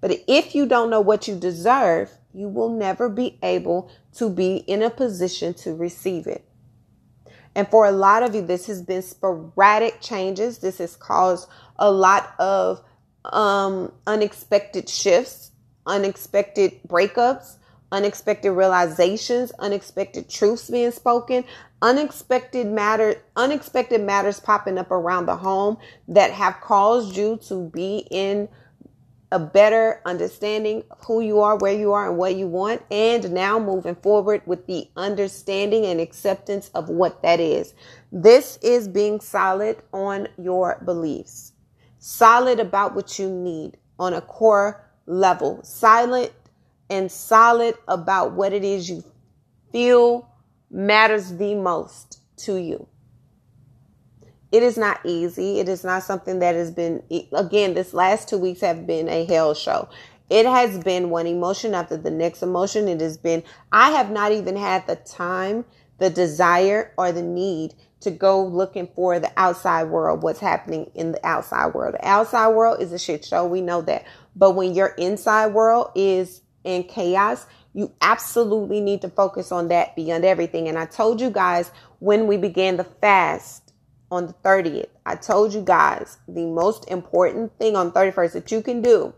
But 0.00 0.18
if 0.26 0.54
you 0.54 0.66
don't 0.66 0.90
know 0.90 1.00
what 1.00 1.28
you 1.28 1.36
deserve, 1.38 2.10
you 2.34 2.48
will 2.48 2.70
never 2.70 3.08
be 3.08 3.38
able 3.42 3.90
to 4.14 4.30
be 4.30 4.56
in 4.56 4.82
a 4.82 4.90
position 4.90 5.54
to 5.54 5.74
receive 5.74 6.26
it. 6.26 6.44
And 7.54 7.68
for 7.68 7.84
a 7.84 7.92
lot 7.92 8.22
of 8.22 8.34
you, 8.34 8.42
this 8.42 8.66
has 8.66 8.82
been 8.82 9.02
sporadic 9.02 10.00
changes. 10.00 10.58
This 10.58 10.78
has 10.78 10.96
caused 10.96 11.48
a 11.78 11.90
lot 11.90 12.34
of 12.38 12.82
um, 13.26 13.92
unexpected 14.06 14.88
shifts, 14.88 15.52
unexpected 15.86 16.80
breakups, 16.88 17.56
unexpected 17.90 18.52
realizations, 18.52 19.52
unexpected 19.58 20.30
truths 20.30 20.70
being 20.70 20.90
spoken, 20.90 21.44
unexpected 21.82 22.66
matter, 22.66 23.16
unexpected 23.36 24.00
matters 24.00 24.40
popping 24.40 24.78
up 24.78 24.90
around 24.90 25.26
the 25.26 25.36
home 25.36 25.76
that 26.08 26.30
have 26.30 26.58
caused 26.62 27.16
you 27.16 27.36
to 27.36 27.68
be 27.68 28.06
in 28.10 28.48
a 29.32 29.38
better 29.38 30.00
understanding 30.04 30.84
of 30.90 31.02
who 31.04 31.22
you 31.22 31.40
are, 31.40 31.56
where 31.56 31.72
you 31.72 31.92
are, 31.92 32.08
and 32.08 32.18
what 32.18 32.36
you 32.36 32.46
want, 32.46 32.82
and 32.90 33.32
now 33.32 33.58
moving 33.58 33.94
forward 33.96 34.42
with 34.46 34.66
the 34.66 34.88
understanding 34.96 35.86
and 35.86 36.00
acceptance 36.00 36.70
of 36.74 36.88
what 36.90 37.22
that 37.22 37.40
is. 37.40 37.74
This 38.12 38.58
is 38.62 38.86
being 38.86 39.20
solid 39.20 39.78
on 39.92 40.28
your 40.36 40.82
beliefs, 40.84 41.52
solid 41.98 42.60
about 42.60 42.94
what 42.94 43.18
you 43.18 43.30
need 43.30 43.78
on 43.98 44.12
a 44.12 44.20
core 44.20 44.88
level, 45.06 45.60
silent 45.62 46.30
and 46.90 47.10
solid 47.10 47.74
about 47.88 48.32
what 48.32 48.52
it 48.52 48.62
is 48.62 48.90
you 48.90 49.02
feel 49.72 50.28
matters 50.70 51.36
the 51.36 51.54
most 51.54 52.20
to 52.36 52.56
you. 52.56 52.86
It 54.52 54.62
is 54.62 54.76
not 54.76 55.00
easy. 55.04 55.58
It 55.60 55.68
is 55.68 55.82
not 55.82 56.02
something 56.02 56.38
that 56.40 56.54
has 56.54 56.70
been, 56.70 57.02
again, 57.32 57.72
this 57.72 57.94
last 57.94 58.28
two 58.28 58.38
weeks 58.38 58.60
have 58.60 58.86
been 58.86 59.08
a 59.08 59.24
hell 59.24 59.54
show. 59.54 59.88
It 60.28 60.46
has 60.46 60.78
been 60.78 61.10
one 61.10 61.26
emotion 61.26 61.74
after 61.74 61.96
the 61.96 62.10
next 62.10 62.42
emotion. 62.42 62.86
It 62.86 63.00
has 63.00 63.16
been, 63.16 63.42
I 63.72 63.90
have 63.92 64.10
not 64.10 64.30
even 64.30 64.56
had 64.56 64.86
the 64.86 64.96
time, 64.96 65.64
the 65.98 66.10
desire, 66.10 66.92
or 66.98 67.12
the 67.12 67.22
need 67.22 67.74
to 68.00 68.10
go 68.10 68.44
looking 68.44 68.88
for 68.94 69.18
the 69.18 69.32
outside 69.36 69.84
world, 69.84 70.22
what's 70.22 70.40
happening 70.40 70.90
in 70.94 71.12
the 71.12 71.26
outside 71.26 71.72
world. 71.74 71.94
The 71.94 72.06
outside 72.06 72.48
world 72.48 72.82
is 72.82 72.92
a 72.92 72.98
shit 72.98 73.24
show. 73.24 73.46
We 73.46 73.60
know 73.62 73.80
that. 73.82 74.04
But 74.36 74.50
when 74.52 74.74
your 74.74 74.88
inside 74.98 75.48
world 75.54 75.92
is 75.94 76.42
in 76.64 76.84
chaos, 76.84 77.46
you 77.72 77.92
absolutely 78.02 78.80
need 78.80 79.00
to 79.02 79.08
focus 79.08 79.50
on 79.50 79.68
that 79.68 79.96
beyond 79.96 80.24
everything. 80.24 80.68
And 80.68 80.78
I 80.78 80.84
told 80.84 81.20
you 81.20 81.30
guys 81.30 81.70
when 82.00 82.26
we 82.26 82.36
began 82.36 82.76
the 82.76 82.84
fast 82.84 83.61
on 84.12 84.26
the 84.26 84.34
30th. 84.44 84.90
I 85.06 85.16
told 85.16 85.54
you 85.54 85.62
guys 85.62 86.18
the 86.28 86.44
most 86.44 86.88
important 86.88 87.58
thing 87.58 87.74
on 87.74 87.90
31st 87.90 88.32
that 88.34 88.52
you 88.52 88.62
can 88.62 88.82
do 88.82 89.14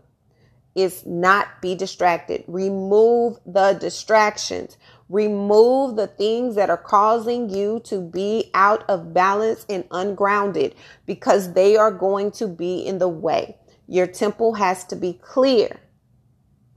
is 0.73 1.05
not 1.05 1.61
be 1.61 1.75
distracted. 1.75 2.43
Remove 2.47 3.37
the 3.45 3.73
distractions. 3.73 4.77
Remove 5.09 5.95
the 5.95 6.07
things 6.07 6.55
that 6.55 6.69
are 6.69 6.77
causing 6.77 7.49
you 7.49 7.81
to 7.85 8.01
be 8.01 8.49
out 8.53 8.83
of 8.89 9.13
balance 9.13 9.65
and 9.69 9.85
ungrounded 9.91 10.73
because 11.05 11.53
they 11.53 11.75
are 11.75 11.91
going 11.91 12.31
to 12.31 12.47
be 12.47 12.79
in 12.79 12.97
the 12.97 13.07
way. 13.07 13.57
Your 13.87 14.07
temple 14.07 14.53
has 14.53 14.83
to 14.85 14.95
be 14.95 15.13
clear. 15.13 15.79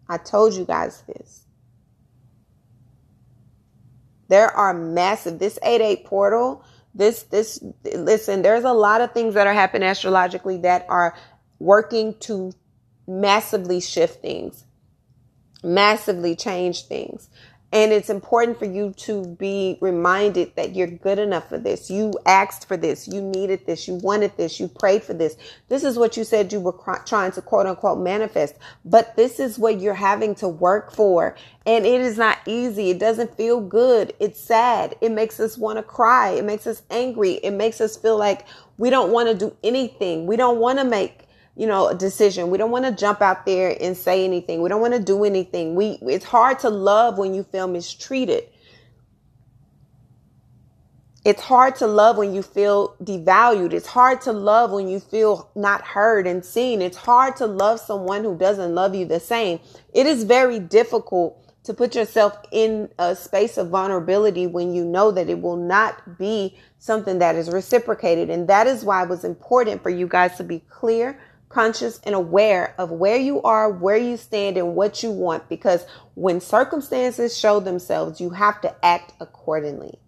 I 0.08 0.18
told 0.18 0.54
you 0.54 0.64
guys 0.64 1.02
this. 1.06 1.44
There 4.28 4.50
are 4.50 4.74
massive, 4.74 5.38
this 5.38 5.58
8 5.62 5.80
8 5.80 6.04
portal 6.04 6.64
this, 6.98 7.22
this, 7.22 7.62
listen, 7.94 8.42
there's 8.42 8.64
a 8.64 8.72
lot 8.72 9.00
of 9.00 9.12
things 9.12 9.34
that 9.34 9.46
are 9.46 9.54
happening 9.54 9.88
astrologically 9.88 10.58
that 10.58 10.84
are 10.88 11.16
working 11.58 12.14
to 12.20 12.52
massively 13.06 13.80
shift 13.80 14.20
things, 14.20 14.64
massively 15.62 16.36
change 16.36 16.82
things. 16.86 17.30
And 17.70 17.92
it's 17.92 18.08
important 18.08 18.58
for 18.58 18.64
you 18.64 18.94
to 18.96 19.26
be 19.36 19.76
reminded 19.82 20.56
that 20.56 20.74
you're 20.74 20.86
good 20.86 21.18
enough 21.18 21.50
for 21.50 21.58
this. 21.58 21.90
You 21.90 22.14
asked 22.24 22.66
for 22.66 22.78
this. 22.78 23.06
You 23.06 23.20
needed 23.20 23.66
this. 23.66 23.86
You 23.86 23.96
wanted 23.96 24.34
this. 24.38 24.58
You 24.58 24.68
prayed 24.68 25.02
for 25.02 25.12
this. 25.12 25.36
This 25.68 25.84
is 25.84 25.98
what 25.98 26.16
you 26.16 26.24
said 26.24 26.50
you 26.50 26.60
were 26.60 26.74
trying 27.04 27.32
to 27.32 27.42
quote 27.42 27.66
unquote 27.66 27.98
manifest. 27.98 28.54
But 28.86 29.16
this 29.16 29.38
is 29.38 29.58
what 29.58 29.80
you're 29.82 29.92
having 29.92 30.34
to 30.36 30.48
work 30.48 30.92
for. 30.94 31.36
And 31.66 31.84
it 31.84 32.00
is 32.00 32.16
not 32.16 32.38
easy. 32.46 32.88
It 32.88 32.98
doesn't 32.98 33.36
feel 33.36 33.60
good. 33.60 34.14
It's 34.18 34.40
sad. 34.40 34.96
It 35.02 35.12
makes 35.12 35.38
us 35.38 35.58
want 35.58 35.76
to 35.76 35.82
cry. 35.82 36.30
It 36.30 36.46
makes 36.46 36.66
us 36.66 36.80
angry. 36.90 37.32
It 37.32 37.50
makes 37.50 37.82
us 37.82 37.98
feel 37.98 38.16
like 38.16 38.46
we 38.78 38.88
don't 38.88 39.12
want 39.12 39.28
to 39.28 39.34
do 39.34 39.54
anything. 39.62 40.26
We 40.26 40.36
don't 40.36 40.58
want 40.58 40.78
to 40.78 40.84
make 40.86 41.27
you 41.58 41.66
know, 41.66 41.88
a 41.88 41.94
decision. 41.94 42.50
We 42.50 42.56
don't 42.56 42.70
want 42.70 42.84
to 42.84 42.92
jump 42.92 43.20
out 43.20 43.44
there 43.44 43.76
and 43.80 43.96
say 43.96 44.24
anything. 44.24 44.62
We 44.62 44.68
don't 44.68 44.80
want 44.80 44.94
to 44.94 45.02
do 45.02 45.24
anything. 45.24 45.74
We 45.74 45.98
it's 46.02 46.24
hard 46.24 46.60
to 46.60 46.70
love 46.70 47.18
when 47.18 47.34
you 47.34 47.42
feel 47.42 47.66
mistreated. 47.66 48.44
It's 51.24 51.42
hard 51.42 51.74
to 51.76 51.86
love 51.88 52.16
when 52.16 52.32
you 52.32 52.42
feel 52.42 52.94
devalued. 53.02 53.72
It's 53.72 53.88
hard 53.88 54.20
to 54.22 54.32
love 54.32 54.70
when 54.70 54.88
you 54.88 55.00
feel 55.00 55.50
not 55.56 55.82
heard 55.82 56.28
and 56.28 56.44
seen. 56.44 56.80
It's 56.80 56.96
hard 56.96 57.34
to 57.36 57.46
love 57.46 57.80
someone 57.80 58.22
who 58.22 58.38
doesn't 58.38 58.72
love 58.72 58.94
you 58.94 59.04
the 59.04 59.18
same. 59.18 59.58
It 59.92 60.06
is 60.06 60.22
very 60.22 60.60
difficult 60.60 61.44
to 61.64 61.74
put 61.74 61.96
yourself 61.96 62.38
in 62.52 62.88
a 63.00 63.16
space 63.16 63.58
of 63.58 63.68
vulnerability 63.68 64.46
when 64.46 64.72
you 64.72 64.84
know 64.84 65.10
that 65.10 65.28
it 65.28 65.42
will 65.42 65.56
not 65.56 66.16
be 66.16 66.56
something 66.78 67.18
that 67.18 67.34
is 67.34 67.50
reciprocated. 67.50 68.30
And 68.30 68.48
that 68.48 68.68
is 68.68 68.84
why 68.84 69.02
it 69.02 69.08
was 69.08 69.24
important 69.24 69.82
for 69.82 69.90
you 69.90 70.06
guys 70.06 70.36
to 70.36 70.44
be 70.44 70.60
clear 70.70 71.18
conscious 71.48 72.00
and 72.04 72.14
aware 72.14 72.74
of 72.78 72.90
where 72.90 73.16
you 73.16 73.42
are, 73.42 73.70
where 73.70 73.96
you 73.96 74.16
stand, 74.16 74.56
and 74.56 74.74
what 74.74 75.02
you 75.02 75.10
want. 75.10 75.48
Because 75.48 75.86
when 76.14 76.40
circumstances 76.40 77.36
show 77.36 77.60
themselves, 77.60 78.20
you 78.20 78.30
have 78.30 78.60
to 78.62 78.74
act 78.84 79.12
accordingly. 79.20 79.98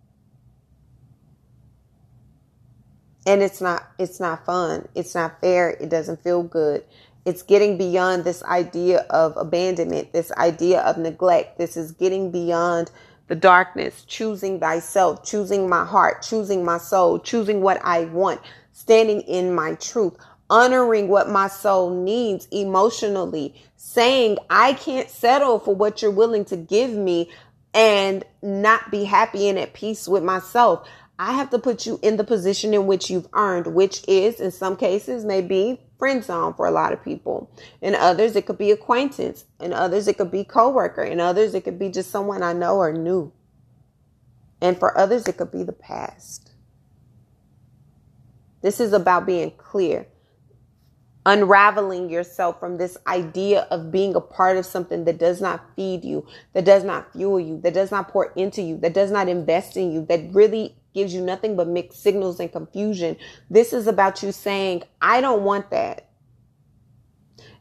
And 3.26 3.42
it's 3.42 3.60
not 3.60 3.86
it's 3.98 4.18
not 4.18 4.46
fun. 4.46 4.88
It's 4.94 5.14
not 5.14 5.40
fair. 5.40 5.70
It 5.70 5.88
doesn't 5.90 6.22
feel 6.22 6.42
good. 6.42 6.84
It's 7.26 7.42
getting 7.42 7.76
beyond 7.76 8.24
this 8.24 8.42
idea 8.44 9.00
of 9.10 9.36
abandonment, 9.36 10.12
this 10.12 10.32
idea 10.32 10.80
of 10.80 10.96
neglect. 10.96 11.58
This 11.58 11.76
is 11.76 11.92
getting 11.92 12.30
beyond 12.30 12.90
the 13.28 13.34
darkness, 13.36 14.04
choosing 14.04 14.58
thyself, 14.58 15.22
choosing 15.22 15.68
my 15.68 15.84
heart, 15.84 16.22
choosing 16.22 16.64
my 16.64 16.78
soul, 16.78 17.18
choosing 17.18 17.60
what 17.60 17.80
I 17.84 18.06
want, 18.06 18.40
standing 18.72 19.20
in 19.20 19.54
my 19.54 19.74
truth, 19.74 20.14
honoring 20.50 21.08
what 21.08 21.30
my 21.30 21.48
soul 21.48 21.90
needs 21.90 22.46
emotionally, 22.50 23.54
saying, 23.76 24.36
I 24.50 24.74
can't 24.74 25.08
settle 25.08 25.58
for 25.60 25.74
what 25.74 26.02
you're 26.02 26.10
willing 26.10 26.44
to 26.46 26.56
give 26.56 26.90
me 26.90 27.30
and 27.72 28.24
not 28.42 28.90
be 28.90 29.04
happy 29.04 29.48
and 29.48 29.58
at 29.58 29.72
peace 29.72 30.08
with 30.08 30.24
myself. 30.24 30.86
I 31.18 31.32
have 31.34 31.50
to 31.50 31.58
put 31.58 31.86
you 31.86 32.00
in 32.02 32.16
the 32.16 32.24
position 32.24 32.74
in 32.74 32.86
which 32.86 33.10
you've 33.10 33.28
earned, 33.34 33.68
which 33.68 34.02
is 34.08 34.40
in 34.40 34.50
some 34.50 34.76
cases 34.76 35.24
maybe 35.24 35.80
friend 35.98 36.24
zone 36.24 36.54
for 36.54 36.66
a 36.66 36.70
lot 36.70 36.94
of 36.94 37.04
people. 37.04 37.50
In 37.82 37.94
others, 37.94 38.34
it 38.34 38.46
could 38.46 38.58
be 38.58 38.70
acquaintance. 38.70 39.44
In 39.60 39.74
others, 39.74 40.08
it 40.08 40.16
could 40.16 40.30
be 40.30 40.44
coworker. 40.44 41.02
In 41.02 41.20
others, 41.20 41.54
it 41.54 41.62
could 41.62 41.78
be 41.78 41.90
just 41.90 42.10
someone 42.10 42.42
I 42.42 42.54
know 42.54 42.78
or 42.78 42.92
knew. 42.92 43.32
And 44.62 44.78
for 44.78 44.96
others, 44.96 45.28
it 45.28 45.36
could 45.36 45.52
be 45.52 45.62
the 45.62 45.72
past. 45.72 46.52
This 48.62 48.80
is 48.80 48.94
about 48.94 49.26
being 49.26 49.52
clear 49.58 50.06
unraveling 51.26 52.08
yourself 52.08 52.58
from 52.58 52.78
this 52.78 52.96
idea 53.06 53.66
of 53.70 53.92
being 53.92 54.14
a 54.14 54.20
part 54.20 54.56
of 54.56 54.64
something 54.64 55.04
that 55.04 55.18
does 55.18 55.40
not 55.40 55.64
feed 55.76 56.04
you, 56.04 56.26
that 56.54 56.64
does 56.64 56.82
not 56.82 57.12
fuel 57.12 57.38
you, 57.38 57.60
that 57.60 57.74
does 57.74 57.90
not 57.90 58.08
pour 58.08 58.32
into 58.36 58.62
you, 58.62 58.78
that 58.78 58.94
does 58.94 59.10
not 59.10 59.28
invest 59.28 59.76
in 59.76 59.92
you, 59.92 60.04
that 60.06 60.32
really 60.32 60.74
gives 60.94 61.14
you 61.14 61.20
nothing 61.20 61.56
but 61.56 61.68
mixed 61.68 62.02
signals 62.02 62.40
and 62.40 62.50
confusion. 62.50 63.16
This 63.48 63.72
is 63.72 63.86
about 63.86 64.22
you 64.22 64.32
saying, 64.32 64.82
I 65.00 65.20
don't 65.20 65.42
want 65.42 65.70
that. 65.70 66.08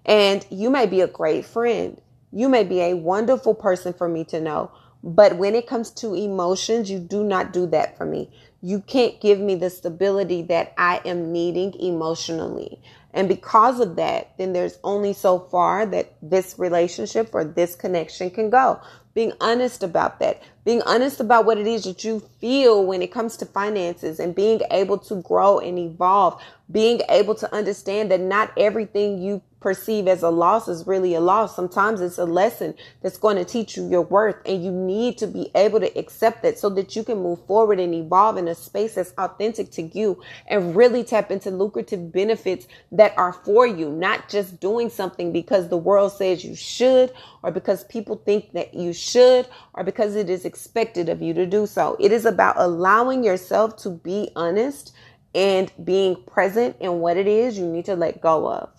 And 0.05 0.45
you 0.49 0.69
may 0.69 0.87
be 0.87 1.01
a 1.01 1.07
great 1.07 1.45
friend. 1.45 2.01
You 2.31 2.49
may 2.49 2.63
be 2.63 2.81
a 2.81 2.95
wonderful 2.95 3.53
person 3.53 3.93
for 3.93 4.07
me 4.07 4.23
to 4.25 4.39
know. 4.39 4.71
But 5.03 5.37
when 5.37 5.55
it 5.55 5.67
comes 5.67 5.91
to 5.91 6.13
emotions, 6.13 6.89
you 6.89 6.99
do 6.99 7.23
not 7.23 7.53
do 7.53 7.67
that 7.67 7.97
for 7.97 8.05
me. 8.05 8.29
You 8.61 8.81
can't 8.81 9.21
give 9.21 9.39
me 9.39 9.55
the 9.55 9.69
stability 9.69 10.41
that 10.43 10.73
I 10.77 11.01
am 11.05 11.31
needing 11.31 11.73
emotionally. 11.79 12.81
And 13.13 13.27
because 13.27 13.79
of 13.79 13.95
that, 13.95 14.37
then 14.37 14.53
there's 14.53 14.77
only 14.83 15.13
so 15.13 15.39
far 15.39 15.85
that 15.87 16.13
this 16.21 16.59
relationship 16.59 17.29
or 17.33 17.43
this 17.43 17.75
connection 17.75 18.29
can 18.29 18.49
go. 18.49 18.79
Being 19.15 19.33
honest 19.41 19.81
about 19.81 20.19
that, 20.19 20.41
being 20.63 20.83
honest 20.83 21.19
about 21.19 21.45
what 21.45 21.57
it 21.57 21.65
is 21.65 21.83
that 21.85 22.03
you 22.03 22.19
feel 22.39 22.85
when 22.85 23.01
it 23.01 23.11
comes 23.11 23.35
to 23.37 23.45
finances 23.45 24.19
and 24.19 24.35
being 24.35 24.61
able 24.69 24.99
to 24.99 25.15
grow 25.23 25.59
and 25.59 25.79
evolve, 25.79 26.39
being 26.71 27.01
able 27.09 27.33
to 27.35 27.53
understand 27.53 28.11
that 28.11 28.19
not 28.21 28.51
everything 28.55 29.19
you 29.21 29.41
perceive 29.59 30.07
as 30.07 30.23
a 30.23 30.29
loss 30.29 30.67
is 30.67 30.87
really 30.87 31.13
a 31.15 31.19
loss. 31.19 31.55
Sometimes 31.55 32.01
it's 32.01 32.17
a 32.17 32.25
lesson 32.25 32.73
that's 33.01 33.17
going 33.17 33.35
to 33.35 33.45
teach 33.45 33.75
you 33.75 33.89
your 33.89 34.01
worth 34.01 34.37
and 34.45 34.63
you 34.63 34.71
need 34.71 35.17
to 35.17 35.27
be 35.27 35.51
able 35.55 35.79
to 35.79 35.97
accept 35.97 36.43
that 36.43 36.57
so 36.57 36.69
that 36.69 36.95
you 36.95 37.03
can 37.03 37.21
move 37.21 37.45
forward 37.45 37.79
and 37.79 37.93
evolve 37.93 38.37
in 38.37 38.47
a 38.47 38.55
space 38.55 38.95
that's 38.95 39.13
authentic 39.17 39.71
to 39.71 39.81
you 39.81 40.21
and 40.47 40.75
really 40.75 41.03
tap 41.03 41.31
into 41.31 41.51
lucrative 41.51 42.11
benefits 42.11 42.67
that 42.91 43.17
are 43.17 43.33
for 43.33 43.67
you, 43.67 43.89
not 43.89 44.29
just 44.29 44.59
doing 44.59 44.89
something 44.89 45.31
because 45.31 45.67
the 45.67 45.77
world 45.77 46.11
says 46.11 46.43
you 46.43 46.55
should 46.55 47.11
or 47.43 47.51
because 47.51 47.83
people 47.85 48.21
think 48.25 48.53
that 48.53 48.73
you 48.73 48.93
should 48.93 49.47
or 49.73 49.83
because 49.83 50.15
it 50.15 50.29
is 50.29 50.45
expected 50.45 51.09
of 51.09 51.21
you 51.21 51.33
to 51.33 51.45
do 51.45 51.65
so. 51.65 51.97
It 51.99 52.11
is 52.11 52.25
about 52.25 52.55
allowing 52.57 53.23
yourself 53.23 53.75
to 53.77 53.89
be 53.89 54.31
honest 54.35 54.93
and 55.35 55.71
being 55.83 56.15
present 56.23 56.75
in 56.79 56.99
what 56.99 57.17
it 57.17 57.27
is 57.27 57.57
you 57.57 57.65
need 57.65 57.85
to 57.85 57.95
let 57.95 58.21
go 58.21 58.49
of. 58.49 58.69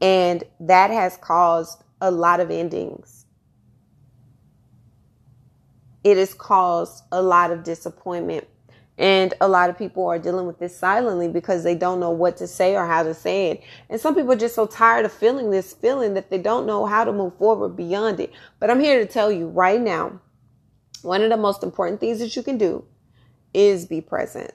And 0.00 0.42
that 0.60 0.90
has 0.90 1.16
caused 1.16 1.82
a 2.00 2.10
lot 2.10 2.40
of 2.40 2.50
endings. 2.50 3.26
It 6.02 6.16
has 6.16 6.32
caused 6.32 7.04
a 7.12 7.20
lot 7.20 7.50
of 7.50 7.62
disappointment. 7.62 8.46
And 8.96 9.32
a 9.40 9.48
lot 9.48 9.70
of 9.70 9.78
people 9.78 10.06
are 10.06 10.18
dealing 10.18 10.46
with 10.46 10.58
this 10.58 10.76
silently 10.76 11.26
because 11.26 11.64
they 11.64 11.74
don't 11.74 12.00
know 12.00 12.10
what 12.10 12.36
to 12.36 12.46
say 12.46 12.76
or 12.76 12.86
how 12.86 13.02
to 13.02 13.14
say 13.14 13.50
it. 13.50 13.62
And 13.88 13.98
some 13.98 14.14
people 14.14 14.32
are 14.32 14.36
just 14.36 14.54
so 14.54 14.66
tired 14.66 15.06
of 15.06 15.12
feeling 15.12 15.50
this 15.50 15.72
feeling 15.72 16.12
that 16.14 16.28
they 16.28 16.36
don't 16.36 16.66
know 16.66 16.84
how 16.84 17.04
to 17.04 17.12
move 17.12 17.34
forward 17.36 17.76
beyond 17.76 18.20
it. 18.20 18.30
But 18.58 18.68
I'm 18.68 18.80
here 18.80 18.98
to 18.98 19.10
tell 19.10 19.32
you 19.32 19.48
right 19.48 19.80
now, 19.80 20.20
one 21.00 21.22
of 21.22 21.30
the 21.30 21.38
most 21.38 21.62
important 21.62 21.98
things 21.98 22.18
that 22.18 22.36
you 22.36 22.42
can 22.42 22.58
do 22.58 22.84
is 23.54 23.86
be 23.86 24.02
present. 24.02 24.52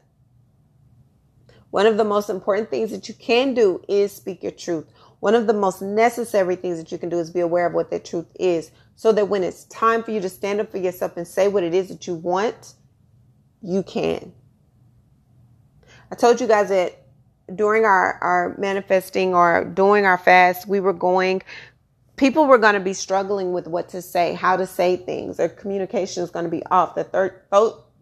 One 1.71 1.85
of 1.85 1.97
the 1.97 2.03
most 2.03 2.29
important 2.29 2.69
things 2.69 2.91
that 2.91 3.07
you 3.07 3.15
can 3.15 3.53
do 3.53 3.81
is 3.87 4.11
speak 4.11 4.43
your 4.43 4.51
truth. 4.51 4.85
One 5.19 5.35
of 5.35 5.47
the 5.47 5.53
most 5.53 5.81
necessary 5.81 6.55
things 6.55 6.77
that 6.77 6.91
you 6.91 6.97
can 6.97 7.09
do 7.09 7.19
is 7.19 7.31
be 7.31 7.39
aware 7.39 7.65
of 7.65 7.73
what 7.73 7.89
that 7.91 8.05
truth 8.05 8.27
is 8.39 8.71
so 8.95 9.11
that 9.11 9.27
when 9.27 9.43
it's 9.43 9.65
time 9.65 10.03
for 10.03 10.11
you 10.11 10.21
to 10.21 10.29
stand 10.29 10.59
up 10.59 10.71
for 10.71 10.77
yourself 10.77 11.17
and 11.17 11.27
say 11.27 11.47
what 11.47 11.63
it 11.63 11.73
is 11.73 11.89
that 11.89 12.07
you 12.07 12.13
want, 12.15 12.75
you 13.61 13.83
can. 13.83 14.31
I 16.11 16.15
told 16.15 16.39
you 16.39 16.47
guys 16.47 16.69
that 16.69 17.05
during 17.53 17.85
our, 17.85 18.19
our 18.21 18.55
manifesting 18.57 19.33
or 19.33 19.65
during 19.65 20.05
our 20.05 20.17
fast, 20.17 20.67
we 20.67 20.79
were 20.79 20.93
going, 20.93 21.41
people 22.15 22.45
were 22.45 22.57
going 22.57 22.73
to 22.75 22.79
be 22.79 22.93
struggling 22.93 23.51
with 23.51 23.67
what 23.67 23.89
to 23.89 24.01
say, 24.01 24.33
how 24.33 24.55
to 24.55 24.65
say 24.65 24.95
things. 24.95 25.37
Their 25.37 25.49
communication 25.49 26.23
is 26.23 26.31
going 26.31 26.45
to 26.45 26.51
be 26.51 26.65
off. 26.67 26.95
The 26.95 27.03
third 27.03 27.41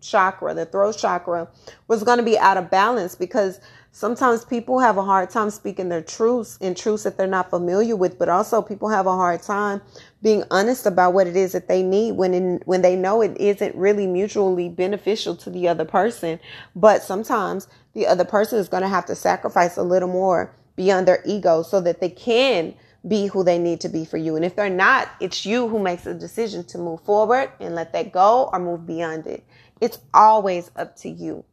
chakra, 0.03 0.53
the 0.53 0.65
throat 0.65 0.97
chakra 0.97 1.47
was 1.87 2.03
going 2.03 2.17
to 2.17 2.23
be 2.23 2.37
out 2.37 2.57
of 2.57 2.69
balance 2.69 3.15
because 3.15 3.59
sometimes 3.91 4.43
people 4.43 4.79
have 4.79 4.97
a 4.97 5.03
hard 5.03 5.29
time 5.29 5.49
speaking 5.49 5.89
their 5.89 6.01
truths 6.01 6.57
and 6.61 6.75
truths 6.75 7.03
that 7.03 7.17
they're 7.17 7.27
not 7.27 7.49
familiar 7.49 7.95
with, 7.95 8.19
but 8.19 8.29
also 8.29 8.61
people 8.61 8.89
have 8.89 9.07
a 9.07 9.15
hard 9.15 9.41
time 9.41 9.81
being 10.21 10.43
honest 10.51 10.85
about 10.85 11.13
what 11.13 11.27
it 11.27 11.35
is 11.35 11.53
that 11.53 11.67
they 11.67 11.83
need 11.83 12.13
when 12.13 12.33
in, 12.33 12.61
when 12.65 12.81
they 12.81 12.95
know 12.95 13.21
it 13.21 13.37
isn't 13.37 13.75
really 13.75 14.07
mutually 14.07 14.69
beneficial 14.69 15.35
to 15.35 15.49
the 15.49 15.67
other 15.67 15.85
person. 15.85 16.39
But 16.75 17.03
sometimes 17.03 17.67
the 17.93 18.07
other 18.07 18.25
person 18.25 18.59
is 18.59 18.67
going 18.67 18.83
to 18.83 18.89
have 18.89 19.05
to 19.05 19.15
sacrifice 19.15 19.77
a 19.77 19.83
little 19.83 20.09
more 20.09 20.53
beyond 20.75 21.07
their 21.07 21.21
ego 21.25 21.61
so 21.61 21.79
that 21.81 21.99
they 22.01 22.09
can 22.09 22.73
be 23.07 23.27
who 23.27 23.43
they 23.43 23.59
need 23.59 23.81
to 23.81 23.89
be 23.89 24.05
for 24.05 24.17
you. 24.17 24.35
And 24.35 24.45
if 24.45 24.55
they're 24.55 24.69
not, 24.69 25.09
it's 25.19 25.45
you 25.45 25.67
who 25.67 25.77
makes 25.77 26.03
the 26.03 26.13
decision 26.13 26.63
to 26.65 26.77
move 26.77 27.01
forward 27.01 27.51
and 27.59 27.75
let 27.75 27.91
that 27.93 28.11
go 28.11 28.49
or 28.51 28.59
move 28.59 28.87
beyond 28.87 29.27
it. 29.27 29.43
It's 29.81 29.99
always 30.13 30.71
up 30.75 30.95
to 30.97 31.09
you. 31.09 31.45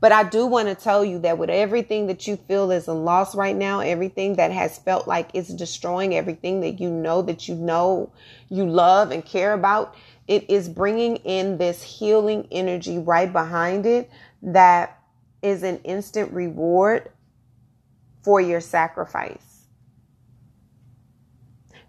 But 0.00 0.12
I 0.12 0.22
do 0.24 0.46
want 0.46 0.68
to 0.68 0.74
tell 0.74 1.04
you 1.04 1.18
that 1.20 1.38
with 1.38 1.50
everything 1.50 2.08
that 2.08 2.26
you 2.26 2.36
feel 2.36 2.70
is 2.70 2.88
a 2.88 2.92
loss 2.92 3.34
right 3.34 3.56
now, 3.56 3.80
everything 3.80 4.36
that 4.36 4.50
has 4.52 4.78
felt 4.78 5.06
like 5.06 5.30
it's 5.34 5.48
destroying 5.48 6.14
everything 6.14 6.60
that 6.60 6.80
you 6.80 6.90
know 6.90 7.22
that 7.22 7.48
you 7.48 7.54
know 7.54 8.12
you 8.48 8.66
love 8.66 9.10
and 9.10 9.24
care 9.24 9.52
about, 9.52 9.94
it 10.28 10.48
is 10.50 10.68
bringing 10.68 11.16
in 11.16 11.58
this 11.58 11.82
healing 11.82 12.48
energy 12.50 12.98
right 12.98 13.32
behind 13.32 13.86
it 13.86 14.10
that 14.42 14.98
is 15.42 15.62
an 15.62 15.78
instant 15.84 16.32
reward 16.32 17.10
for 18.22 18.40
your 18.40 18.60
sacrifice. 18.60 19.53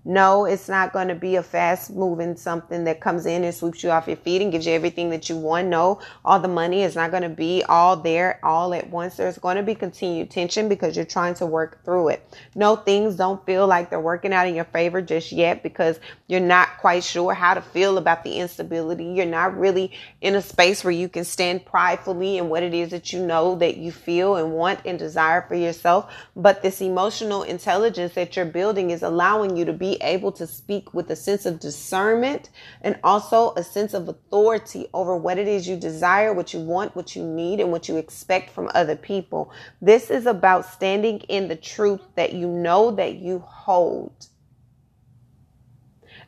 No, 0.07 0.45
it's 0.45 0.69
not 0.69 0.93
going 0.93 1.07
to 1.07 1.15
be 1.15 1.35
a 1.35 1.41
fast 1.41 1.89
moving 1.89 2.37
something 2.37 2.83
that 2.83 3.01
comes 3.01 3.25
in 3.25 3.43
and 3.43 3.55
sweeps 3.55 3.83
you 3.83 3.89
off 3.89 4.05
your 4.05 4.17
feet 4.17 4.39
and 4.39 4.51
gives 4.51 4.67
you 4.67 4.73
everything 4.73 5.09
that 5.09 5.29
you 5.29 5.35
want. 5.35 5.67
No, 5.67 5.99
all 6.23 6.39
the 6.39 6.47
money 6.47 6.83
is 6.83 6.95
not 6.95 7.09
going 7.09 7.23
to 7.23 7.29
be 7.29 7.63
all 7.63 7.97
there 7.97 8.39
all 8.43 8.75
at 8.75 8.87
once. 8.91 9.17
There's 9.17 9.39
going 9.39 9.57
to 9.57 9.63
be 9.63 9.73
continued 9.73 10.29
tension 10.29 10.69
because 10.69 10.95
you're 10.95 11.05
trying 11.05 11.33
to 11.35 11.47
work 11.47 11.83
through 11.83 12.09
it. 12.09 12.37
No, 12.53 12.75
things 12.75 13.15
don't 13.15 13.43
feel 13.47 13.65
like 13.65 13.89
they're 13.89 13.99
working 13.99 14.31
out 14.31 14.47
in 14.47 14.53
your 14.53 14.65
favor 14.65 15.01
just 15.01 15.31
yet 15.31 15.63
because 15.63 15.99
you're 16.27 16.39
not 16.39 16.77
quite 16.77 17.03
sure 17.03 17.33
how 17.33 17.55
to 17.55 17.61
feel 17.61 17.97
about 17.97 18.23
the 18.23 18.35
instability. 18.35 19.05
You're 19.05 19.25
not 19.25 19.57
really 19.57 19.91
in 20.21 20.35
a 20.35 20.41
space 20.43 20.83
where 20.83 20.91
you 20.91 21.09
can 21.09 21.23
stand 21.23 21.65
pridefully 21.65 22.37
in 22.37 22.49
what 22.49 22.61
it 22.61 22.75
is 22.75 22.91
that 22.91 23.11
you 23.11 23.25
know 23.25 23.55
that 23.55 23.77
you 23.77 23.91
feel 23.91 24.35
and 24.35 24.51
want 24.51 24.81
and 24.85 24.99
desire 24.99 25.41
for 25.47 25.55
yourself. 25.55 26.13
But 26.35 26.61
this 26.61 26.79
emotional 26.79 27.41
intelligence 27.41 28.13
that 28.13 28.35
you're 28.35 28.45
building 28.45 28.91
is 28.91 29.01
allowing 29.01 29.57
you 29.57 29.65
to 29.65 29.73
be 29.73 29.94
able 30.01 30.31
to 30.33 30.47
speak 30.47 30.93
with 30.93 31.09
a 31.09 31.15
sense 31.15 31.45
of 31.45 31.59
discernment 31.59 32.49
and 32.81 32.99
also 33.03 33.53
a 33.55 33.63
sense 33.63 33.93
of 33.93 34.07
authority 34.07 34.87
over 34.93 35.15
what 35.15 35.37
it 35.37 35.47
is 35.47 35.67
you 35.67 35.75
desire, 35.75 36.33
what 36.33 36.53
you 36.53 36.59
want, 36.59 36.95
what 36.95 37.15
you 37.15 37.23
need, 37.23 37.59
and 37.59 37.71
what 37.71 37.89
you 37.89 37.97
expect 37.97 38.49
from 38.49 38.69
other 38.73 38.95
people. 38.95 39.51
This 39.81 40.09
is 40.09 40.25
about 40.25 40.65
standing 40.65 41.19
in 41.21 41.47
the 41.47 41.55
truth 41.55 42.01
that 42.15 42.33
you 42.33 42.47
know 42.47 42.91
that 42.91 43.15
you 43.15 43.39
hold 43.39 44.27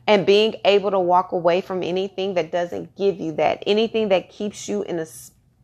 and 0.08 0.24
being 0.24 0.54
able 0.64 0.90
to 0.90 0.98
walk 0.98 1.32
away 1.32 1.60
from 1.60 1.82
anything 1.82 2.32
that 2.34 2.50
doesn't 2.50 2.96
give 2.96 3.20
you 3.20 3.32
that, 3.32 3.62
anything 3.66 4.08
that 4.08 4.30
keeps 4.30 4.66
you 4.66 4.82
in 4.82 4.98
a 4.98 5.06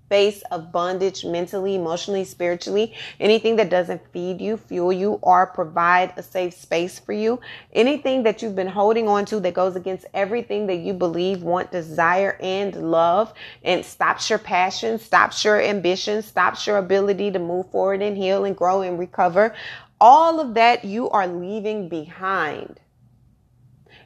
space 0.07 0.43
of 0.51 0.71
bondage 0.71 1.25
mentally, 1.25 1.75
emotionally, 1.75 2.25
spiritually, 2.25 2.93
anything 3.19 3.57
that 3.57 3.71
doesn't 3.71 4.03
feed 4.13 4.41
you, 4.41 4.57
fuel 4.57 4.93
you, 4.93 5.19
or 5.23 5.47
provide 5.47 6.13
a 6.17 6.23
safe 6.23 6.53
space 6.55 6.99
for 6.99 7.13
you, 7.13 7.41
anything 7.73 8.23
that 8.23 8.43
you've 8.43 8.55
been 8.55 8.69
holding 8.69 9.09
on 9.09 9.25
to 9.25 9.41
that 9.41 9.55
goes 9.55 9.77
against 9.77 10.05
everything 10.13 10.67
that 10.67 10.77
you 10.77 10.93
believe, 10.93 11.43
want, 11.43 11.73
desire, 11.73 12.37
and 12.41 12.91
love, 12.91 13.33
and 13.63 13.85
stops 13.85 14.29
your 14.29 14.39
passion, 14.39 14.99
stops 14.99 15.43
your 15.43 15.61
ambition, 15.61 16.23
stops 16.23 16.67
your 16.67 16.77
ability 16.77 17.31
to 17.31 17.39
move 17.39 17.71
forward 17.71 18.03
and 18.03 18.17
heal 18.17 18.45
and 18.45 18.57
grow 18.57 18.83
and 18.83 18.99
recover. 18.99 19.55
All 20.01 20.39
of 20.39 20.55
that 20.55 20.85
you 20.85 21.09
are 21.11 21.27
leaving 21.27 21.89
behind 21.89 22.79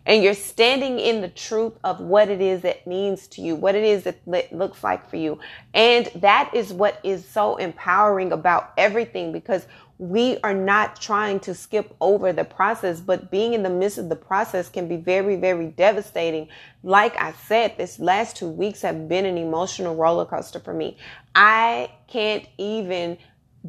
and 0.08 0.24
you're 0.24 0.32
standing 0.32 0.98
in 0.98 1.20
the 1.20 1.28
truth 1.28 1.74
of 1.84 2.00
what 2.00 2.30
it 2.30 2.40
is 2.40 2.62
that 2.62 2.86
means 2.86 3.26
to 3.28 3.42
you, 3.42 3.54
what 3.54 3.74
it 3.74 3.84
is 3.84 4.04
that 4.04 4.52
looks 4.54 4.82
like 4.82 5.08
for 5.10 5.16
you. 5.16 5.38
And 5.74 6.06
that 6.16 6.50
is 6.54 6.72
what 6.72 6.98
is 7.04 7.28
so 7.28 7.56
empowering 7.56 8.32
about 8.32 8.72
everything 8.78 9.32
because 9.32 9.66
we 9.98 10.38
are 10.42 10.54
not 10.54 10.98
trying 10.98 11.40
to 11.40 11.54
skip 11.54 11.94
over 12.00 12.32
the 12.32 12.44
process, 12.44 13.00
but 13.00 13.30
being 13.30 13.52
in 13.52 13.62
the 13.62 13.68
midst 13.68 13.98
of 13.98 14.08
the 14.08 14.16
process 14.16 14.70
can 14.70 14.88
be 14.88 14.96
very, 14.96 15.36
very 15.36 15.66
devastating. 15.66 16.48
Like 16.82 17.20
I 17.20 17.32
said, 17.32 17.76
this 17.76 17.98
last 17.98 18.36
two 18.36 18.48
weeks 18.48 18.80
have 18.82 19.08
been 19.08 19.26
an 19.26 19.36
emotional 19.36 19.94
roller 19.94 20.24
coaster 20.24 20.60
for 20.60 20.72
me. 20.72 20.96
I 21.34 21.90
can't 22.06 22.46
even 22.56 23.18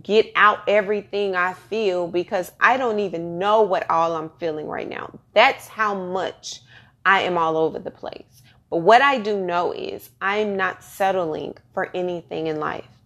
get 0.04 0.32
out 0.36 0.60
everything 0.68 1.36
I 1.36 1.54
feel 1.54 2.08
because 2.08 2.52
I 2.60 2.78
don't 2.78 3.00
even 3.00 3.40
know 3.40 3.62
what 3.62 3.90
all 3.90 4.16
I'm 4.16 4.30
feeling 4.40 4.68
right 4.68 4.88
now. 4.88 5.20
That's 5.34 5.68
how 5.68 5.94
much 5.94 6.62
I 7.06 7.22
am 7.22 7.38
all 7.38 7.58
over 7.58 7.80
the 7.80 7.92
place. 7.92 8.44
But 8.70 8.78
what 8.78 9.02
I 9.02 9.18
do 9.18 9.40
know 9.40 9.72
is 9.72 10.10
I'm 10.22 10.56
not 10.56 10.84
settling 10.84 11.56
for 11.74 11.90
anything 11.96 12.48
in 12.48 12.60
life. 12.60 12.99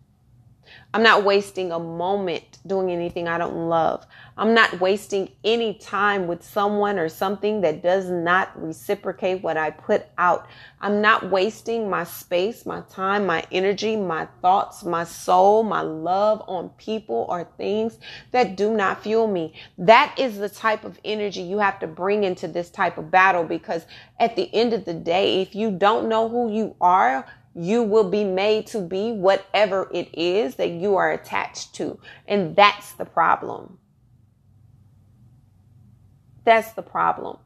I'm 0.93 1.01
not 1.01 1.23
wasting 1.23 1.71
a 1.71 1.79
moment 1.79 2.59
doing 2.67 2.91
anything 2.91 3.27
I 3.27 3.39
don't 3.39 3.67
love. 3.67 4.05
I'm 4.38 4.53
not 4.53 4.79
wasting 4.79 5.31
any 5.43 5.73
time 5.73 6.27
with 6.27 6.43
someone 6.43 6.99
or 6.99 7.09
something 7.09 7.62
that 7.62 7.81
does 7.81 8.09
not 8.09 8.51
reciprocate 8.62 9.41
what 9.41 9.57
I 9.57 9.71
put 9.71 10.05
out. 10.17 10.47
I'm 10.81 11.01
not 11.01 11.31
wasting 11.31 11.89
my 11.89 12.03
space, 12.03 12.65
my 12.65 12.81
time, 12.89 13.25
my 13.25 13.43
energy, 13.51 13.95
my 13.95 14.27
thoughts, 14.41 14.83
my 14.83 15.03
soul, 15.03 15.63
my 15.63 15.81
love 15.81 16.43
on 16.47 16.69
people 16.77 17.25
or 17.27 17.43
things 17.57 17.97
that 18.31 18.55
do 18.55 18.73
not 18.73 19.01
fuel 19.01 19.27
me. 19.27 19.53
That 19.79 20.13
is 20.17 20.38
the 20.38 20.49
type 20.49 20.83
of 20.83 20.99
energy 21.03 21.41
you 21.41 21.57
have 21.57 21.79
to 21.79 21.88
bring 21.88 22.23
into 22.23 22.47
this 22.47 22.69
type 22.69 22.97
of 22.97 23.09
battle 23.09 23.43
because 23.43 23.86
at 24.19 24.36
the 24.36 24.53
end 24.53 24.73
of 24.73 24.86
the 24.86 24.93
day, 24.93 25.41
if 25.41 25.55
you 25.55 25.71
don't 25.71 26.07
know 26.07 26.29
who 26.29 26.51
you 26.51 26.75
are, 26.79 27.25
you 27.56 27.84
will 27.84 28.10
be 28.10 28.24
made 28.24 28.68
to 28.68 28.82
be 28.82 29.12
whatever 29.12 29.89
it 29.94 30.10
is 30.13 30.56
that 30.56 30.70
you 30.70 30.96
are 30.96 31.12
attached 31.12 31.76
to. 31.76 32.00
And 32.28 32.56
that's 32.56 32.94
the 32.94 33.06
problem. 33.06 33.78
That's 36.46 36.74
the 36.74 36.82
problem. 36.82 37.38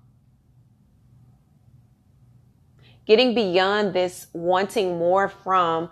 Getting 3.06 3.36
beyond 3.36 3.94
this 3.94 4.28
wanting 4.34 4.98
more 4.98 5.30
from 5.30 5.90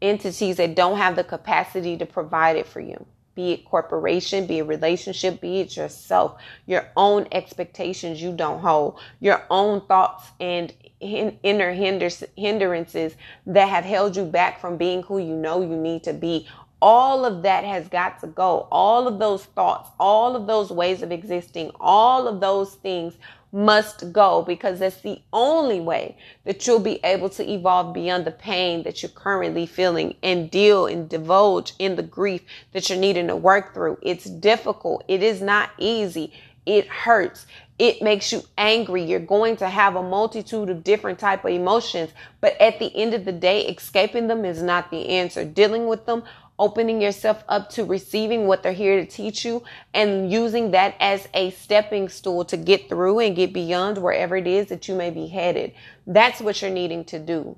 entities 0.00 0.56
that 0.56 0.74
don't 0.74 0.96
have 0.96 1.16
the 1.16 1.24
capacity 1.24 1.96
to 1.98 2.06
provide 2.06 2.56
it 2.56 2.66
for 2.66 2.80
you 2.80 3.04
be 3.34 3.52
it 3.52 3.64
corporation, 3.64 4.46
be 4.46 4.58
it 4.58 4.64
relationship, 4.64 5.40
be 5.40 5.60
it 5.60 5.76
yourself, 5.76 6.40
your 6.66 6.88
own 6.96 7.26
expectations 7.32 8.20
you 8.20 8.32
don't 8.32 8.60
hold, 8.60 8.98
your 9.20 9.46
own 9.48 9.80
thoughts 9.86 10.30
and 10.40 10.72
inner 11.00 11.72
hindrances 11.72 13.16
that 13.46 13.68
have 13.68 13.84
held 13.84 14.16
you 14.16 14.24
back 14.24 14.60
from 14.60 14.76
being 14.76 15.02
who 15.02 15.18
you 15.18 15.34
know 15.34 15.62
you 15.62 15.76
need 15.76 16.04
to 16.04 16.12
be. 16.12 16.46
All 16.82 17.26
of 17.26 17.42
that 17.42 17.64
has 17.64 17.88
got 17.88 18.20
to 18.20 18.26
go. 18.26 18.66
All 18.70 19.06
of 19.06 19.18
those 19.18 19.44
thoughts, 19.44 19.90
all 19.98 20.34
of 20.34 20.46
those 20.46 20.70
ways 20.70 21.02
of 21.02 21.12
existing, 21.12 21.70
all 21.78 22.26
of 22.26 22.40
those 22.40 22.74
things 22.76 23.14
must 23.52 24.12
go 24.12 24.42
because 24.42 24.78
that's 24.78 25.00
the 25.00 25.20
only 25.32 25.80
way 25.80 26.16
that 26.44 26.66
you'll 26.66 26.78
be 26.78 27.00
able 27.02 27.28
to 27.28 27.50
evolve 27.50 27.92
beyond 27.92 28.24
the 28.24 28.30
pain 28.30 28.84
that 28.84 29.02
you're 29.02 29.10
currently 29.10 29.66
feeling 29.66 30.14
and 30.22 30.50
deal 30.50 30.86
and 30.86 31.08
divulge 31.08 31.74
in 31.78 31.96
the 31.96 32.02
grief 32.02 32.42
that 32.72 32.88
you're 32.88 32.98
needing 32.98 33.26
to 33.26 33.34
work 33.34 33.74
through. 33.74 33.98
It's 34.02 34.24
difficult. 34.24 35.04
It 35.08 35.22
is 35.22 35.42
not 35.42 35.70
easy. 35.78 36.32
It 36.66 36.86
hurts. 36.88 37.46
It 37.78 38.02
makes 38.02 38.30
you 38.30 38.42
angry. 38.58 39.02
You're 39.02 39.20
going 39.20 39.56
to 39.56 39.68
have 39.68 39.96
a 39.96 40.02
multitude 40.02 40.68
of 40.68 40.84
different 40.84 41.18
type 41.18 41.44
of 41.44 41.50
emotions. 41.50 42.10
But 42.40 42.60
at 42.60 42.78
the 42.78 42.94
end 42.94 43.14
of 43.14 43.24
the 43.24 43.32
day, 43.32 43.66
escaping 43.66 44.28
them 44.28 44.44
is 44.44 44.62
not 44.62 44.90
the 44.90 45.08
answer. 45.08 45.44
Dealing 45.44 45.86
with 45.86 46.04
them 46.06 46.22
opening 46.58 47.00
yourself 47.00 47.42
up 47.48 47.70
to 47.70 47.84
receiving 47.84 48.46
what 48.46 48.62
they're 48.62 48.72
here 48.72 49.02
to 49.02 49.10
teach 49.10 49.46
you 49.46 49.64
and 49.94 50.30
using 50.30 50.72
that 50.72 50.94
as 51.00 51.26
a 51.32 51.50
stepping 51.52 52.06
stool 52.06 52.44
to 52.44 52.56
get 52.58 52.86
through 52.86 53.18
and 53.18 53.34
get 53.34 53.50
beyond 53.50 53.96
wherever 53.96 54.36
it 54.36 54.46
is 54.46 54.66
that 54.66 54.86
you 54.86 54.94
may 54.94 55.08
be 55.08 55.26
headed. 55.26 55.72
That's 56.06 56.40
what 56.40 56.60
you're 56.60 56.70
needing 56.70 57.04
to 57.06 57.18
do. 57.18 57.56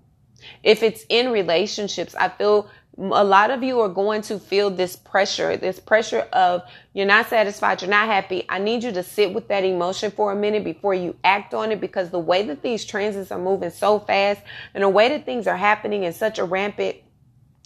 If 0.63 0.85
it's 0.85 1.05
in 1.09 1.33
relationships, 1.33 2.15
I 2.15 2.29
feel 2.29 2.69
a 2.99 3.25
lot 3.25 3.51
of 3.51 3.63
you 3.63 3.81
are 3.81 3.89
going 3.89 4.21
to 4.23 4.39
feel 4.39 4.69
this 4.69 4.97
pressure, 4.97 5.57
this 5.57 5.81
pressure 5.81 6.27
of 6.33 6.63
you're 6.93 7.07
not 7.07 7.29
satisfied, 7.29 7.81
you're 7.81 7.91
not 7.91 8.07
happy. 8.07 8.45
I 8.49 8.59
need 8.59 8.85
you 8.85 8.93
to 8.93 9.03
sit 9.03 9.33
with 9.33 9.49
that 9.49 9.65
emotion 9.65 10.11
for 10.11 10.31
a 10.31 10.37
minute 10.37 10.63
before 10.63 10.93
you 10.93 11.17
act 11.25 11.55
on 11.55 11.73
it 11.73 11.81
because 11.81 12.11
the 12.11 12.19
way 12.19 12.43
that 12.45 12.63
these 12.63 12.85
transits 12.85 13.33
are 13.33 13.39
moving 13.39 13.71
so 13.71 13.99
fast 13.99 14.43
and 14.75 14.85
the 14.85 14.89
way 14.89 15.09
that 15.09 15.25
things 15.25 15.47
are 15.47 15.57
happening 15.57 16.03
in 16.03 16.13
such 16.13 16.39
a 16.39 16.45
rampant 16.45 16.97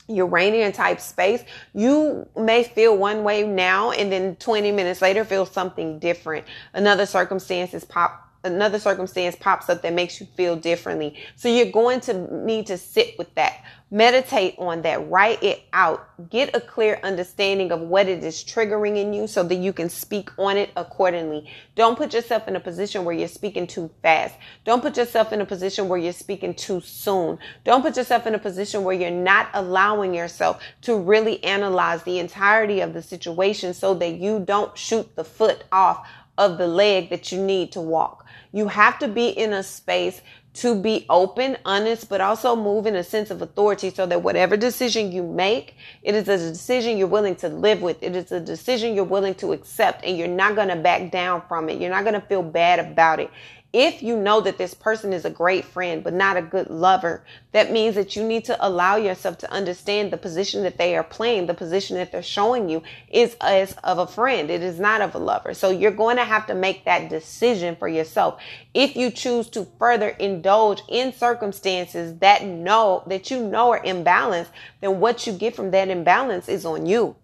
Uranian 0.09 0.71
type 0.71 1.01
space, 1.01 1.43
you 1.75 2.29
may 2.37 2.63
feel 2.63 2.97
one 2.97 3.25
way 3.25 3.43
now 3.43 3.91
and 3.91 4.13
then 4.13 4.37
20 4.37 4.71
minutes 4.71 5.03
later 5.03 5.25
feel 5.25 5.45
something 5.45 5.99
different. 5.99 6.47
Another 6.73 7.07
circumstance 7.07 7.71
circumstances 7.71 7.85
pop 7.85 8.26
another 8.47 8.79
circumstance 8.79 9.37
pops 9.37 9.69
up 9.69 9.83
that 9.83 9.93
makes 9.93 10.21
you 10.21 10.27
feel 10.37 10.57
differently. 10.57 11.17
So 11.35 11.49
you're 11.49 11.71
going 11.71 12.01
to 12.03 12.45
need 12.45 12.67
to 12.67 12.79
sit 12.79 13.19
with 13.19 13.35
that. 13.35 13.63
Meditate 13.89 14.57
on 14.59 14.83
that, 14.83 15.09
write 15.09 15.41
it 15.45 15.63
out, 15.73 16.09
get 16.29 16.57
a 16.57 16.61
clear 16.61 16.99
understanding 17.05 17.71
of 17.71 17.81
what 17.81 18.09
it 18.09 18.25
is 18.25 18.43
triggering 18.43 18.97
in 18.97 19.13
you 19.13 19.29
so 19.29 19.45
that 19.45 19.55
you 19.55 19.73
can 19.73 19.89
speak 19.89 20.29
on 20.41 20.57
it 20.57 20.71
accordingly. 20.77 21.49
Don't 21.77 21.97
put 21.97 22.13
yourself 22.13 22.49
in 22.49 22.57
a 22.57 22.61
position 22.61 23.05
where 23.05 23.15
you're 23.15 23.29
speaking 23.29 23.65
too 23.65 23.89
fast. 24.03 24.35
Don't 24.65 24.83
put 24.83 24.97
yourself 24.97 25.33
in 25.33 25.41
a 25.41 25.47
position 25.47 25.87
where 25.87 26.01
you're 26.01 26.13
speaking 26.13 26.53
too 26.53 26.81
soon. 26.81 27.39
Don't 27.63 27.83
put 27.83 27.97
yourself 27.97 28.27
in 28.27 28.35
a 28.35 28.41
position 28.41 28.83
where 28.83 28.97
you're 28.97 29.09
not 29.13 29.51
allowing 29.55 30.13
yourself 30.13 30.61
to 30.81 30.97
really 30.97 31.43
analyze 31.45 32.03
the 32.03 32.19
entirety 32.19 32.81
of 32.81 32.93
the 32.93 33.03
situation 33.03 33.73
so 33.73 33.95
that 33.95 34.15
you 34.15 34.41
don't 34.41 34.77
shoot 34.77 35.15
the 35.15 35.23
foot 35.23 35.63
off 35.71 36.09
of 36.39 36.59
the 36.59 36.67
leg 36.67 37.11
that 37.11 37.33
you 37.33 37.41
need 37.41 37.73
to 37.73 37.81
walk. 37.81 38.26
You 38.57 38.69
have 38.69 38.99
to 39.01 39.09
be 39.09 39.29
in 39.29 39.53
a 39.53 39.63
space 39.63 40.23
to 40.55 40.75
be 40.75 41.05
open, 41.11 41.59
honest, 41.67 42.09
but 42.09 42.23
also 42.23 42.57
move 42.57 42.87
in 42.87 42.97
a 42.97 43.05
sense 43.05 43.31
of 43.31 43.43
authority 43.43 43.91
so 43.91 44.07
that 44.07 44.23
whatever 44.23 44.57
decision 44.57 45.13
you 45.13 45.23
make, 45.23 45.77
it 46.03 46.15
is 46.15 46.27
a 46.27 46.39
decision 46.39 46.97
you're 46.97 47.07
willing 47.07 47.37
to 47.37 47.51
live 47.51 47.83
with. 47.83 48.03
It 48.03 48.17
is 48.17 48.33
a 48.33 48.41
decision 48.41 48.95
you're 48.95 49.05
willing 49.05 49.35
to 49.35 49.53
accept 49.53 50.07
and 50.07 50.17
you're 50.17 50.27
not 50.27 50.57
going 50.57 50.69
to 50.69 50.77
back 50.77 51.11
down 51.11 51.43
from 51.47 51.69
it. 51.69 51.79
You're 51.79 51.91
not 51.91 52.05
going 52.05 52.19
to 52.19 52.27
feel 52.27 52.43
bad 52.43 52.79
about 52.79 53.21
it. 53.21 53.31
If 53.79 54.03
you 54.03 54.17
know 54.17 54.41
that 54.41 54.57
this 54.57 54.73
person 54.73 55.13
is 55.13 55.27
a 55.27 55.31
great 55.31 55.67
friend, 55.67 56.03
but 56.03 56.15
not 56.15 56.39
a 56.39 56.41
good 56.41 56.71
lover, 56.71 57.23
that 57.53 57.71
means 57.71 57.95
that 57.97 58.17
you 58.17 58.25
need 58.25 58.47
to 58.47 58.67
allow 58.67 58.97
yourself 58.97 59.37
to 59.37 59.53
understand 59.53 60.11
the 60.11 60.17
position 60.17 60.63
that 60.63 60.79
they 60.79 60.97
are 60.97 61.05
playing, 61.05 61.45
the 61.45 61.53
position 61.53 61.99
that 61.99 62.11
they're 62.11 62.23
showing 62.23 62.71
you 62.71 62.83
is 63.11 63.37
as 63.39 63.75
of 63.85 63.99
a 63.99 64.07
friend. 64.07 64.49
It 64.49 64.63
is 64.63 64.81
not 64.81 65.03
of 65.03 65.15
a 65.15 65.19
lover. 65.19 65.53
So 65.53 65.69
you're 65.69 65.91
going 65.91 66.17
to 66.17 66.25
have 66.25 66.47
to 66.47 66.55
make 66.55 66.87
that 66.87 67.11
decision 67.11 67.77
for 67.77 67.87
yourself. 67.87 68.41
If 68.73 68.97
you 68.97 69.11
choose 69.11 69.51
to 69.51 69.67
further 69.79 70.09
indulge 70.09 70.81
in 70.89 71.13
circumstances 71.13 72.19
that 72.21 72.47
know 72.47 73.03
that 73.09 73.31
you 73.31 73.47
know 73.47 73.73
are 73.73 73.83
imbalanced, 73.83 74.49
then 74.81 75.01
what 75.01 75.27
you 75.27 75.35
get 75.35 75.55
from 75.55 75.71
that 75.73 75.91
imbalance 75.91 76.49
is 76.49 76.65
on 76.65 76.87
you. 76.87 77.15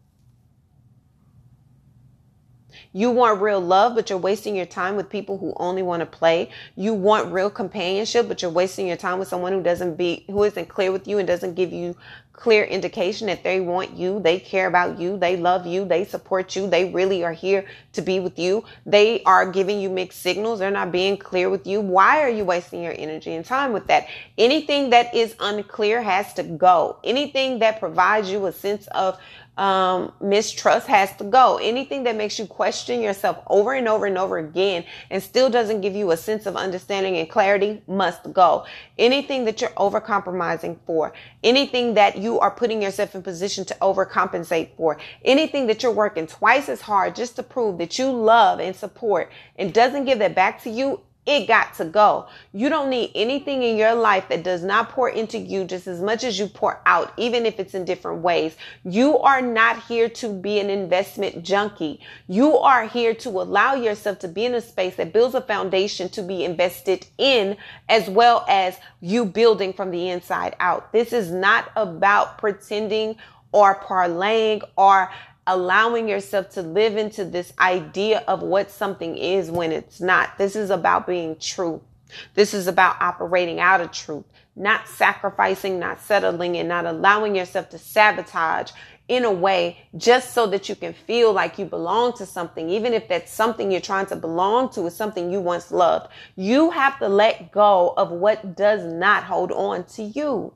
You 2.92 3.10
want 3.10 3.40
real 3.40 3.60
love, 3.60 3.94
but 3.94 4.10
you're 4.10 4.18
wasting 4.18 4.54
your 4.54 4.66
time 4.66 4.96
with 4.96 5.08
people 5.08 5.38
who 5.38 5.54
only 5.56 5.82
want 5.82 6.00
to 6.00 6.06
play. 6.06 6.50
You 6.76 6.92
want 6.92 7.32
real 7.32 7.48
companionship, 7.48 8.28
but 8.28 8.42
you're 8.42 8.50
wasting 8.50 8.86
your 8.86 8.96
time 8.96 9.18
with 9.18 9.28
someone 9.28 9.52
who 9.52 9.62
doesn't 9.62 9.96
be, 9.96 10.24
who 10.28 10.42
isn't 10.44 10.68
clear 10.68 10.92
with 10.92 11.08
you 11.08 11.18
and 11.18 11.26
doesn't 11.26 11.54
give 11.54 11.72
you 11.72 11.96
clear 12.32 12.64
indication 12.64 13.28
that 13.28 13.44
they 13.44 13.60
want 13.60 13.96
you, 13.96 14.18
they 14.20 14.40
care 14.40 14.66
about 14.66 14.98
you, 14.98 15.16
they 15.16 15.36
love 15.36 15.64
you, 15.64 15.84
they 15.84 16.04
support 16.04 16.56
you, 16.56 16.68
they 16.68 16.90
really 16.90 17.22
are 17.22 17.32
here 17.32 17.64
to 17.92 18.02
be 18.02 18.18
with 18.18 18.36
you. 18.38 18.64
They 18.84 19.22
are 19.22 19.50
giving 19.50 19.80
you 19.80 19.88
mixed 19.88 20.20
signals. 20.22 20.58
They're 20.58 20.70
not 20.70 20.90
being 20.90 21.16
clear 21.16 21.48
with 21.48 21.66
you. 21.66 21.80
Why 21.80 22.20
are 22.20 22.28
you 22.28 22.44
wasting 22.44 22.82
your 22.82 22.94
energy 22.98 23.34
and 23.34 23.44
time 23.44 23.72
with 23.72 23.86
that? 23.86 24.08
Anything 24.36 24.90
that 24.90 25.14
is 25.14 25.36
unclear 25.38 26.02
has 26.02 26.34
to 26.34 26.42
go. 26.42 26.98
Anything 27.04 27.60
that 27.60 27.78
provides 27.78 28.28
you 28.28 28.44
a 28.46 28.52
sense 28.52 28.88
of 28.88 29.18
um, 29.58 30.12
mistrust 30.20 30.86
has 30.86 31.14
to 31.16 31.24
go. 31.24 31.58
Anything 31.58 32.04
that 32.04 32.16
makes 32.16 32.38
you 32.38 32.46
question 32.46 33.02
yourself 33.02 33.38
over 33.48 33.74
and 33.74 33.86
over 33.86 34.06
and 34.06 34.16
over 34.16 34.38
again 34.38 34.84
and 35.10 35.22
still 35.22 35.50
doesn't 35.50 35.82
give 35.82 35.94
you 35.94 36.10
a 36.10 36.16
sense 36.16 36.46
of 36.46 36.56
understanding 36.56 37.16
and 37.16 37.28
clarity 37.28 37.82
must 37.86 38.32
go. 38.32 38.64
Anything 38.98 39.44
that 39.44 39.60
you're 39.60 39.72
over 39.76 40.00
compromising 40.00 40.80
for, 40.86 41.12
anything 41.44 41.94
that 41.94 42.16
you 42.16 42.38
are 42.40 42.50
putting 42.50 42.80
yourself 42.80 43.14
in 43.14 43.22
position 43.22 43.64
to 43.66 43.74
overcompensate 43.82 44.76
for, 44.76 44.98
anything 45.24 45.66
that 45.66 45.82
you're 45.82 45.92
working 45.92 46.26
twice 46.26 46.68
as 46.68 46.80
hard 46.80 47.14
just 47.14 47.36
to 47.36 47.42
prove 47.42 47.78
that 47.78 47.98
you 47.98 48.10
love 48.10 48.58
and 48.58 48.74
support 48.74 49.30
and 49.56 49.74
doesn't 49.74 50.06
give 50.06 50.18
that 50.18 50.34
back 50.34 50.62
to 50.62 50.70
you 50.70 51.00
it 51.24 51.46
got 51.46 51.74
to 51.74 51.84
go. 51.84 52.26
You 52.52 52.68
don't 52.68 52.90
need 52.90 53.12
anything 53.14 53.62
in 53.62 53.76
your 53.76 53.94
life 53.94 54.28
that 54.28 54.42
does 54.42 54.64
not 54.64 54.88
pour 54.88 55.08
into 55.08 55.38
you 55.38 55.64
just 55.64 55.86
as 55.86 56.00
much 56.00 56.24
as 56.24 56.36
you 56.36 56.48
pour 56.48 56.80
out, 56.84 57.12
even 57.16 57.46
if 57.46 57.60
it's 57.60 57.74
in 57.74 57.84
different 57.84 58.22
ways. 58.22 58.56
You 58.84 59.18
are 59.18 59.40
not 59.40 59.84
here 59.84 60.08
to 60.08 60.28
be 60.28 60.58
an 60.58 60.68
investment 60.68 61.44
junkie. 61.44 62.00
You 62.26 62.58
are 62.58 62.88
here 62.88 63.14
to 63.14 63.28
allow 63.28 63.74
yourself 63.74 64.18
to 64.20 64.28
be 64.28 64.44
in 64.44 64.54
a 64.54 64.60
space 64.60 64.96
that 64.96 65.12
builds 65.12 65.36
a 65.36 65.40
foundation 65.40 66.08
to 66.10 66.22
be 66.22 66.44
invested 66.44 67.06
in, 67.18 67.56
as 67.88 68.10
well 68.10 68.44
as 68.48 68.76
you 69.00 69.24
building 69.24 69.72
from 69.72 69.92
the 69.92 70.08
inside 70.08 70.56
out. 70.58 70.92
This 70.92 71.12
is 71.12 71.30
not 71.30 71.70
about 71.76 72.38
pretending 72.38 73.16
or 73.52 73.76
parlaying 73.76 74.62
or 74.76 75.10
allowing 75.46 76.08
yourself 76.08 76.50
to 76.50 76.62
live 76.62 76.96
into 76.96 77.24
this 77.24 77.52
idea 77.58 78.24
of 78.28 78.42
what 78.42 78.70
something 78.70 79.16
is 79.16 79.50
when 79.50 79.72
it's 79.72 80.00
not. 80.00 80.38
This 80.38 80.56
is 80.56 80.70
about 80.70 81.06
being 81.06 81.36
true. 81.38 81.82
This 82.34 82.54
is 82.54 82.66
about 82.66 83.00
operating 83.00 83.58
out 83.58 83.80
of 83.80 83.90
truth, 83.90 84.24
not 84.54 84.86
sacrificing, 84.86 85.78
not 85.78 86.00
settling, 86.00 86.56
and 86.56 86.68
not 86.68 86.86
allowing 86.86 87.34
yourself 87.34 87.70
to 87.70 87.78
sabotage 87.78 88.70
in 89.08 89.24
a 89.24 89.32
way 89.32 89.78
just 89.96 90.32
so 90.32 90.46
that 90.46 90.68
you 90.68 90.76
can 90.76 90.92
feel 90.92 91.32
like 91.32 91.58
you 91.58 91.64
belong 91.64 92.12
to 92.14 92.24
something, 92.24 92.70
even 92.70 92.94
if 92.94 93.08
that's 93.08 93.32
something 93.32 93.70
you're 93.70 93.80
trying 93.80 94.06
to 94.06 94.16
belong 94.16 94.70
to 94.70 94.86
is 94.86 94.94
something 94.94 95.32
you 95.32 95.40
once 95.40 95.72
loved. 95.72 96.08
You 96.36 96.70
have 96.70 96.98
to 97.00 97.08
let 97.08 97.50
go 97.50 97.94
of 97.96 98.10
what 98.10 98.56
does 98.56 98.84
not 98.84 99.24
hold 99.24 99.50
on 99.52 99.84
to 99.84 100.02
you. 100.02 100.54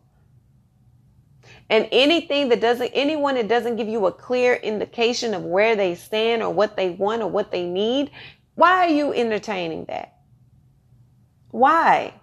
And 1.68 1.88
anything 1.90 2.48
that 2.50 2.61
doesn't, 2.61 2.92
anyone 2.94 3.35
that 3.35 3.48
doesn't 3.48 3.76
give 3.76 3.88
you 3.88 4.07
a 4.07 4.12
clear 4.12 4.55
indication 4.55 5.35
of 5.35 5.42
where 5.42 5.74
they 5.74 5.94
stand 5.94 6.42
or 6.42 6.50
what 6.50 6.76
they 6.76 6.90
want 6.90 7.22
or 7.22 7.29
what 7.29 7.50
they 7.50 7.66
need, 7.66 8.11
why 8.55 8.87
are 8.87 8.90
you 8.90 9.12
entertaining 9.12 9.85
that? 9.87 10.16
Why? 11.50 12.14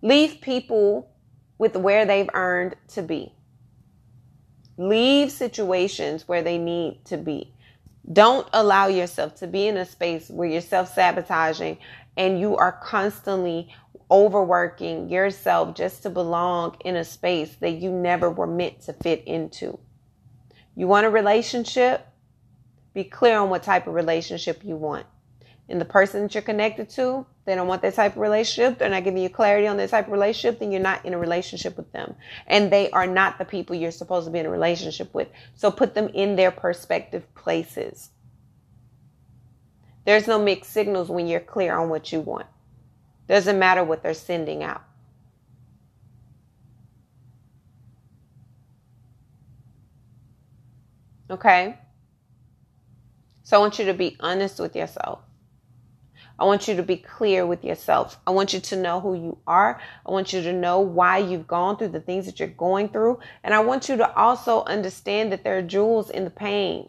Leave 0.00 0.40
people 0.40 1.10
with 1.58 1.76
where 1.76 2.04
they've 2.04 2.30
earned 2.34 2.76
to 2.88 3.02
be. 3.02 3.32
Leave 4.76 5.30
situations 5.30 6.26
where 6.26 6.42
they 6.42 6.58
need 6.58 7.04
to 7.04 7.16
be. 7.16 7.52
Don't 8.12 8.48
allow 8.52 8.88
yourself 8.88 9.36
to 9.36 9.46
be 9.46 9.68
in 9.68 9.76
a 9.76 9.86
space 9.86 10.28
where 10.28 10.48
you're 10.48 10.60
self 10.60 10.92
sabotaging 10.92 11.78
and 12.16 12.40
you 12.40 12.56
are 12.56 12.72
constantly 12.72 13.72
overworking 14.12 15.08
yourself 15.08 15.74
just 15.74 16.02
to 16.02 16.10
belong 16.10 16.76
in 16.84 16.96
a 16.96 17.04
space 17.04 17.56
that 17.60 17.70
you 17.70 17.90
never 17.90 18.30
were 18.30 18.46
meant 18.46 18.82
to 18.82 18.92
fit 18.92 19.24
into. 19.24 19.78
You 20.76 20.86
want 20.86 21.06
a 21.06 21.10
relationship? 21.10 22.06
Be 22.92 23.04
clear 23.04 23.38
on 23.38 23.48
what 23.48 23.62
type 23.62 23.86
of 23.86 23.94
relationship 23.94 24.62
you 24.62 24.76
want. 24.76 25.06
And 25.68 25.80
the 25.80 25.86
person 25.86 26.22
that 26.22 26.34
you're 26.34 26.42
connected 26.42 26.90
to, 26.90 27.24
they 27.46 27.54
don't 27.54 27.66
want 27.66 27.80
that 27.82 27.94
type 27.94 28.12
of 28.12 28.18
relationship. 28.18 28.78
They're 28.78 28.90
not 28.90 29.04
giving 29.04 29.22
you 29.22 29.30
clarity 29.30 29.66
on 29.66 29.78
that 29.78 29.88
type 29.88 30.06
of 30.06 30.12
relationship, 30.12 30.60
then 30.60 30.70
you're 30.70 30.82
not 30.82 31.06
in 31.06 31.14
a 31.14 31.18
relationship 31.18 31.78
with 31.78 31.90
them. 31.92 32.14
And 32.46 32.70
they 32.70 32.90
are 32.90 33.06
not 33.06 33.38
the 33.38 33.46
people 33.46 33.74
you're 33.74 33.90
supposed 33.90 34.26
to 34.26 34.30
be 34.30 34.40
in 34.40 34.46
a 34.46 34.50
relationship 34.50 35.14
with. 35.14 35.28
So 35.54 35.70
put 35.70 35.94
them 35.94 36.08
in 36.08 36.36
their 36.36 36.50
perspective 36.50 37.34
places. 37.34 38.10
There's 40.04 40.26
no 40.26 40.38
mixed 40.38 40.70
signals 40.70 41.08
when 41.08 41.26
you're 41.26 41.40
clear 41.40 41.78
on 41.78 41.88
what 41.88 42.12
you 42.12 42.20
want. 42.20 42.46
Doesn't 43.28 43.58
matter 43.58 43.84
what 43.84 44.02
they're 44.02 44.14
sending 44.14 44.62
out. 44.62 44.82
Okay? 51.30 51.78
So 53.42 53.56
I 53.56 53.60
want 53.60 53.78
you 53.78 53.86
to 53.86 53.94
be 53.94 54.16
honest 54.20 54.60
with 54.60 54.76
yourself. 54.76 55.20
I 56.38 56.44
want 56.44 56.66
you 56.66 56.74
to 56.76 56.82
be 56.82 56.96
clear 56.96 57.46
with 57.46 57.64
yourself. 57.64 58.18
I 58.26 58.30
want 58.30 58.52
you 58.52 58.60
to 58.60 58.76
know 58.76 59.00
who 59.00 59.14
you 59.14 59.38
are. 59.46 59.80
I 60.04 60.10
want 60.10 60.32
you 60.32 60.42
to 60.42 60.52
know 60.52 60.80
why 60.80 61.18
you've 61.18 61.46
gone 61.46 61.76
through 61.76 61.88
the 61.88 62.00
things 62.00 62.26
that 62.26 62.40
you're 62.40 62.48
going 62.48 62.88
through. 62.88 63.20
And 63.44 63.54
I 63.54 63.60
want 63.60 63.88
you 63.88 63.96
to 63.98 64.14
also 64.16 64.64
understand 64.64 65.32
that 65.32 65.44
there 65.44 65.56
are 65.58 65.62
jewels 65.62 66.10
in 66.10 66.24
the 66.24 66.30
pain. 66.30 66.88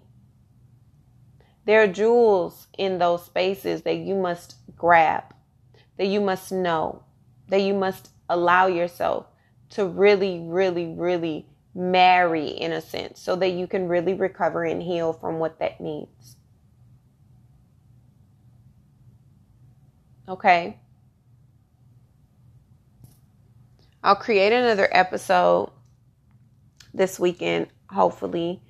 There 1.65 1.83
are 1.83 1.87
jewels 1.87 2.67
in 2.77 2.97
those 2.97 3.25
spaces 3.25 3.83
that 3.83 3.97
you 3.97 4.15
must 4.15 4.55
grab, 4.77 5.32
that 5.97 6.07
you 6.07 6.21
must 6.21 6.51
know, 6.51 7.03
that 7.49 7.61
you 7.61 7.73
must 7.73 8.09
allow 8.29 8.67
yourself 8.67 9.27
to 9.69 9.85
really, 9.85 10.39
really, 10.39 10.87
really 10.87 11.45
marry 11.75 12.47
in 12.47 12.71
a 12.71 12.81
sense 12.81 13.19
so 13.19 13.35
that 13.35 13.49
you 13.49 13.67
can 13.67 13.87
really 13.87 14.13
recover 14.13 14.63
and 14.63 14.81
heal 14.81 15.13
from 15.13 15.39
what 15.39 15.59
that 15.59 15.81
means. 15.81 16.37
Okay. 20.27 20.79
I'll 24.03 24.15
create 24.15 24.53
another 24.53 24.87
episode 24.91 25.71
this 26.93 27.19
weekend, 27.19 27.67
hopefully. 27.89 28.61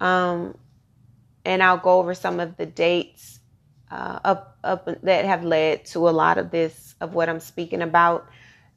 Um, 0.00 0.56
and 1.44 1.62
I'll 1.62 1.78
go 1.78 1.98
over 1.98 2.14
some 2.14 2.40
of 2.40 2.56
the 2.56 2.66
dates 2.66 3.40
uh, 3.92 4.18
up 4.24 4.56
up 4.64 4.88
that 5.02 5.24
have 5.26 5.44
led 5.44 5.84
to 5.84 6.08
a 6.08 6.10
lot 6.10 6.38
of 6.38 6.50
this 6.50 6.94
of 7.00 7.14
what 7.14 7.28
I'm 7.28 7.40
speaking 7.40 7.82
about. 7.82 8.26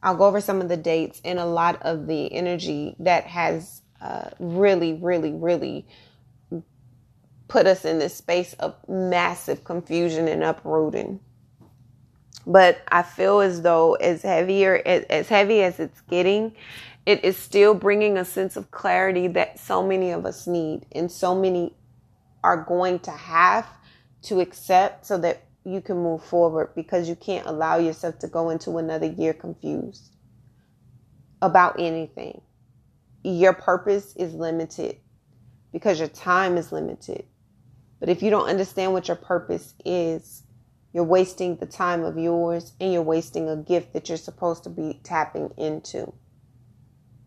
I'll 0.04 0.16
go 0.16 0.26
over 0.26 0.42
some 0.42 0.62
of 0.62 0.68
the 0.68 0.78
dates 0.78 1.22
and 1.24 1.40
a 1.40 1.46
lot 1.46 1.82
of 1.82 2.06
the 2.06 2.32
energy 2.34 2.96
that 3.00 3.24
has 3.26 3.82
uh, 4.02 4.30
really, 4.40 4.94
really, 4.94 5.32
really 5.32 5.88
put 7.48 7.66
us 7.66 7.86
in 7.86 7.98
this 7.98 8.14
space 8.14 8.54
of 8.56 8.76
massive 8.90 9.64
confusion 9.64 10.28
and 10.28 10.44
uprooting. 10.44 11.22
But 12.46 12.82
I 12.90 13.02
feel 13.02 13.40
as 13.40 13.62
though 13.62 13.94
as 13.96 14.22
heavier 14.22 14.82
as 14.86 15.30
heavy 15.30 15.64
as 15.64 15.80
it's 15.80 16.02
getting, 16.02 16.54
it 17.06 17.24
is 17.24 17.38
still 17.38 17.74
bringing 17.74 18.18
a 18.18 18.26
sense 18.26 18.58
of 18.58 18.70
clarity 18.70 19.28
that 19.30 19.60
so 19.60 19.86
many 19.86 20.12
of 20.12 20.26
us 20.26 20.46
need 20.46 20.86
and 20.92 21.10
so 21.10 21.34
many 21.34 21.74
are 22.44 22.58
going 22.58 23.00
to 23.00 23.12
have 23.12 23.66
to 24.26 24.40
accept 24.40 25.06
so 25.06 25.18
that 25.20 25.44
you 25.64 25.82
can 25.82 25.98
move 25.98 26.24
forward 26.24 26.70
because 26.76 27.10
you 27.10 27.16
can't 27.16 27.48
allow 27.48 27.78
yourself 27.78 28.20
to 28.20 28.28
go 28.28 28.50
into 28.50 28.78
another 28.78 29.08
year 29.08 29.34
confused 29.34 30.16
about 31.42 31.80
anything. 31.80 32.42
Your 33.24 33.54
purpose 33.54 34.16
is 34.16 34.34
limited 34.34 34.98
because 35.74 36.00
your 36.00 36.08
time 36.08 36.58
is 36.58 36.72
limited. 36.72 37.26
But 38.00 38.10
if 38.10 38.22
you 38.22 38.30
don't 38.30 38.48
understand 38.48 38.94
what 38.94 39.08
your 39.08 39.18
purpose 39.18 39.74
is, 39.84 40.44
you're 40.94 41.04
wasting 41.04 41.58
the 41.58 41.66
time 41.66 42.04
of 42.04 42.18
yours 42.18 42.74
and 42.80 42.94
you're 42.94 43.02
wasting 43.02 43.50
a 43.50 43.58
gift 43.58 43.94
that 43.94 44.08
you're 44.08 44.18
supposed 44.18 44.64
to 44.64 44.70
be 44.70 45.00
tapping 45.04 45.52
into. 45.58 46.14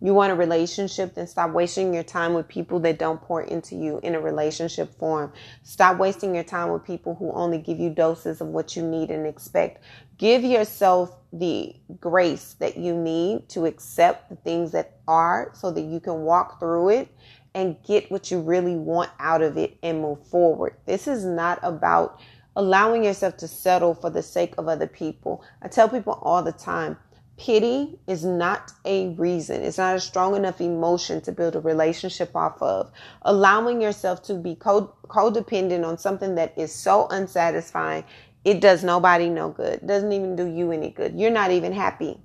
You 0.00 0.14
want 0.14 0.32
a 0.32 0.36
relationship, 0.36 1.14
then 1.14 1.26
stop 1.26 1.52
wasting 1.52 1.92
your 1.92 2.04
time 2.04 2.34
with 2.34 2.46
people 2.46 2.78
that 2.80 2.98
don't 2.98 3.20
pour 3.20 3.42
into 3.42 3.74
you 3.74 3.98
in 4.02 4.14
a 4.14 4.20
relationship 4.20 4.96
form. 4.98 5.32
Stop 5.64 5.98
wasting 5.98 6.34
your 6.34 6.44
time 6.44 6.70
with 6.70 6.84
people 6.84 7.16
who 7.16 7.32
only 7.32 7.58
give 7.58 7.80
you 7.80 7.90
doses 7.90 8.40
of 8.40 8.48
what 8.48 8.76
you 8.76 8.82
need 8.82 9.10
and 9.10 9.26
expect. 9.26 9.82
Give 10.16 10.44
yourself 10.44 11.16
the 11.32 11.74
grace 12.00 12.54
that 12.60 12.76
you 12.76 12.94
need 12.94 13.48
to 13.50 13.66
accept 13.66 14.28
the 14.28 14.36
things 14.36 14.72
that 14.72 14.98
are 15.08 15.50
so 15.54 15.70
that 15.72 15.82
you 15.82 16.00
can 16.00 16.22
walk 16.22 16.60
through 16.60 16.90
it 16.90 17.08
and 17.54 17.76
get 17.82 18.10
what 18.10 18.30
you 18.30 18.40
really 18.40 18.76
want 18.76 19.10
out 19.18 19.42
of 19.42 19.56
it 19.56 19.76
and 19.82 20.00
move 20.00 20.24
forward. 20.28 20.76
This 20.86 21.08
is 21.08 21.24
not 21.24 21.58
about 21.62 22.20
allowing 22.54 23.04
yourself 23.04 23.36
to 23.36 23.48
settle 23.48 23.94
for 23.94 24.10
the 24.10 24.22
sake 24.22 24.54
of 24.58 24.68
other 24.68 24.86
people. 24.86 25.44
I 25.62 25.68
tell 25.68 25.88
people 25.88 26.18
all 26.22 26.42
the 26.42 26.52
time, 26.52 26.96
Pity 27.38 28.00
is 28.08 28.24
not 28.24 28.72
a 28.84 29.10
reason. 29.10 29.62
It's 29.62 29.78
not 29.78 29.94
a 29.94 30.00
strong 30.00 30.34
enough 30.34 30.60
emotion 30.60 31.20
to 31.20 31.30
build 31.30 31.54
a 31.54 31.60
relationship 31.60 32.34
off 32.34 32.60
of. 32.60 32.90
Allowing 33.22 33.80
yourself 33.80 34.24
to 34.24 34.34
be 34.34 34.56
co- 34.56 34.92
codependent 35.04 35.86
on 35.86 35.98
something 35.98 36.34
that 36.34 36.52
is 36.58 36.74
so 36.74 37.06
unsatisfying, 37.10 38.02
it 38.44 38.60
does 38.60 38.82
nobody 38.82 39.28
no 39.28 39.50
good. 39.50 39.74
It 39.74 39.86
doesn't 39.86 40.12
even 40.12 40.34
do 40.34 40.46
you 40.46 40.72
any 40.72 40.90
good. 40.90 41.18
You're 41.18 41.30
not 41.30 41.52
even 41.52 41.72
happy. 41.72 42.20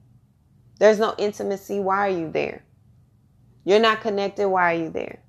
There's 0.80 1.00
no 1.00 1.14
intimacy. 1.20 1.80
Why 1.80 2.08
are 2.08 2.10
you 2.10 2.32
there? 2.32 2.64
You're 3.66 3.80
not 3.80 4.02
connected. 4.02 4.50
Why 4.50 4.74
are 4.74 4.78
you 4.78 4.90
there? 4.90 5.20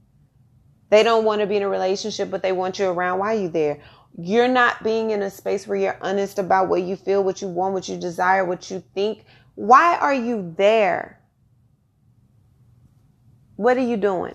They 0.88 1.02
don't 1.02 1.24
want 1.24 1.42
to 1.42 1.46
be 1.46 1.56
in 1.56 1.62
a 1.62 1.68
relationship, 1.68 2.30
but 2.30 2.42
they 2.42 2.52
want 2.52 2.78
you 2.78 2.86
around. 2.86 3.18
Why 3.18 3.34
are 3.34 3.38
you 3.38 3.48
there? 3.50 3.80
You're 4.16 4.48
not 4.48 4.82
being 4.82 5.10
in 5.10 5.22
a 5.22 5.30
space 5.30 5.66
where 5.66 5.76
you're 5.76 5.98
honest 6.00 6.38
about 6.38 6.68
what 6.68 6.82
you 6.82 6.96
feel, 6.96 7.22
what 7.22 7.42
you 7.42 7.48
want, 7.48 7.74
what 7.74 7.88
you 7.88 7.98
desire, 7.98 8.44
what 8.44 8.70
you 8.70 8.82
think 8.94 9.24
why 9.54 9.96
are 9.96 10.14
you 10.14 10.54
there? 10.56 11.20
What 13.56 13.76
are 13.76 13.86
you 13.86 13.96
doing? 13.96 14.34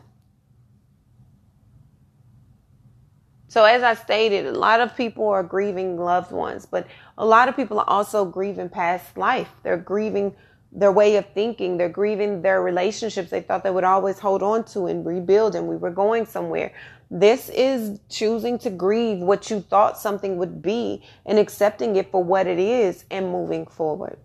So, 3.49 3.65
as 3.65 3.81
I 3.81 3.95
stated, 3.95 4.45
a 4.45 4.51
lot 4.51 4.79
of 4.79 4.95
people 4.95 5.27
are 5.27 5.41
grieving 5.41 5.97
loved 5.97 6.31
ones, 6.31 6.67
but 6.67 6.85
a 7.17 7.25
lot 7.25 7.49
of 7.49 7.55
people 7.55 7.79
are 7.79 7.89
also 7.89 8.23
grieving 8.23 8.69
past 8.69 9.17
life. 9.17 9.49
They're 9.63 9.75
grieving 9.75 10.35
their 10.71 10.91
way 10.91 11.15
of 11.15 11.25
thinking. 11.33 11.75
They're 11.75 11.89
grieving 11.89 12.43
their 12.43 12.61
relationships 12.61 13.31
they 13.31 13.41
thought 13.41 13.63
they 13.63 13.71
would 13.71 13.83
always 13.83 14.19
hold 14.19 14.43
on 14.43 14.65
to 14.65 14.85
and 14.85 15.03
rebuild, 15.03 15.55
and 15.55 15.67
we 15.67 15.75
were 15.75 15.89
going 15.89 16.27
somewhere. 16.27 16.71
This 17.09 17.49
is 17.49 17.99
choosing 18.07 18.59
to 18.59 18.69
grieve 18.69 19.17
what 19.17 19.49
you 19.49 19.61
thought 19.61 19.97
something 19.97 20.37
would 20.37 20.61
be 20.61 21.03
and 21.25 21.39
accepting 21.39 21.95
it 21.95 22.11
for 22.11 22.23
what 22.23 22.45
it 22.45 22.59
is 22.59 23.03
and 23.09 23.31
moving 23.31 23.65
forward. 23.65 24.19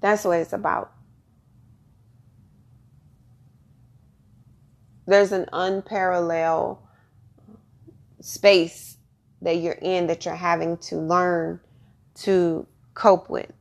That's 0.00 0.24
what 0.24 0.38
it's 0.38 0.52
about. 0.52 0.92
There's 5.06 5.32
an 5.32 5.46
unparalleled 5.52 6.78
space 8.20 8.98
that 9.40 9.56
you're 9.56 9.78
in 9.80 10.06
that 10.08 10.24
you're 10.24 10.34
having 10.34 10.76
to 10.76 10.96
learn 10.96 11.60
to 12.16 12.66
cope 12.94 13.30
with. 13.30 13.52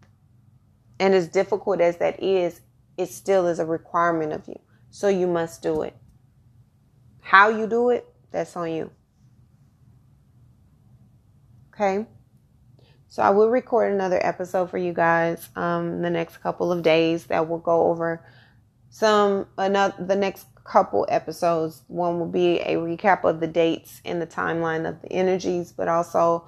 And 1.00 1.13
as 1.13 1.28
difficult 1.28 1.80
as 1.80 1.97
that 1.97 2.21
is, 2.21 2.62
it 2.97 3.10
still 3.10 3.47
is 3.47 3.60
a 3.60 3.65
requirement 3.65 4.34
of 4.34 4.47
you. 4.47 4.60
So 4.89 5.08
you 5.08 5.28
must 5.28 5.62
do 5.62 5.84
it. 5.84 5.95
How 7.21 7.50
you 7.50 7.67
do 7.67 7.91
it, 7.91 8.06
that's 8.32 8.56
on 8.56 8.71
you. 8.71 8.91
Okay? 11.73 12.08
So 13.10 13.24
I 13.24 13.30
will 13.30 13.50
record 13.50 13.91
another 13.91 14.20
episode 14.26 14.70
for 14.70 14.78
you 14.78 14.93
guys 14.93 15.50
um, 15.56 16.02
the 16.02 16.10
next 16.10 16.38
couple 16.38 16.72
of 16.72 16.84
days 16.84 17.26
that 17.28 17.48
will 17.48 17.60
go 17.60 17.88
over 17.88 18.26
some 18.89 19.48
another 19.58 19.96
the 20.04 20.15
next 20.15 20.48
couple 20.63 21.06
episodes. 21.10 21.84
One 21.88 22.20
will 22.20 22.28
be 22.28 22.60
a 22.60 22.76
recap 22.76 23.24
of 23.24 23.39
the 23.39 23.48
dates 23.48 24.02
and 24.04 24.22
the 24.22 24.28
timeline 24.28 24.88
of 24.88 25.02
the 25.02 25.12
energies, 25.12 25.72
but 25.72 25.88
also 25.88 26.46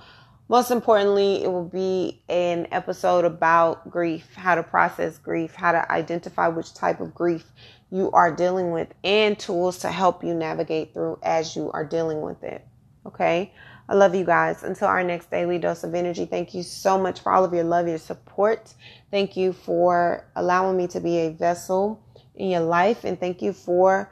most 0.49 0.71
importantly, 0.71 1.43
it 1.43 1.51
will 1.51 1.69
be 1.69 2.23
an 2.27 2.67
episode 2.71 3.23
about 3.23 3.89
grief, 3.89 4.33
how 4.33 4.55
to 4.55 4.63
process 4.63 5.19
grief, 5.19 5.53
how 5.53 5.71
to 5.71 5.91
identify 5.91 6.47
which 6.47 6.73
type 6.73 6.99
of 6.99 7.13
grief 7.13 7.45
you 7.91 8.09
are 8.11 8.35
dealing 8.35 8.71
with, 8.71 8.87
and 9.03 9.37
tools 9.37 9.77
to 9.79 9.91
help 9.91 10.23
you 10.23 10.33
navigate 10.33 10.93
through 10.93 11.19
as 11.21 11.55
you 11.55 11.71
are 11.71 11.85
dealing 11.85 12.21
with 12.21 12.43
it. 12.43 12.65
Okay. 13.05 13.53
I 13.89 13.95
love 13.95 14.13
you 14.13 14.23
guys. 14.23 14.61
Until 14.61 14.87
our 14.87 15.03
next 15.03 15.31
daily 15.31 15.57
dose 15.57 15.83
of 15.83 15.95
energy, 15.95 16.25
thank 16.25 16.53
you 16.53 16.61
so 16.61 16.99
much 16.99 17.21
for 17.21 17.31
all 17.31 17.43
of 17.43 17.53
your 17.53 17.63
love, 17.63 17.87
your 17.87 17.97
support. 17.97 18.71
Thank 19.09 19.35
you 19.35 19.51
for 19.51 20.27
allowing 20.35 20.77
me 20.77 20.87
to 20.89 20.99
be 20.99 21.17
a 21.17 21.31
vessel 21.31 21.99
in 22.35 22.51
your 22.51 22.61
life. 22.61 23.03
And 23.03 23.19
thank 23.19 23.41
you 23.41 23.51
for 23.51 24.11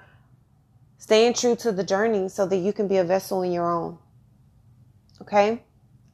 staying 0.97 1.35
true 1.35 1.55
to 1.57 1.71
the 1.71 1.83
journey 1.83 2.27
so 2.27 2.47
that 2.47 2.57
you 2.57 2.73
can 2.73 2.87
be 2.87 2.97
a 2.97 3.03
vessel 3.03 3.43
in 3.43 3.51
your 3.51 3.71
own. 3.71 3.99
Okay? 5.21 5.61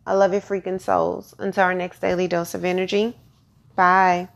I 0.06 0.14
love 0.14 0.34
your 0.34 0.42
freaking 0.42 0.82
souls. 0.82 1.34
Until 1.40 1.64
our 1.64 1.74
next 1.74 2.02
daily 2.02 2.28
dose 2.28 2.54
of 2.54 2.66
energy. 2.66 3.16
Bye. 3.78 4.28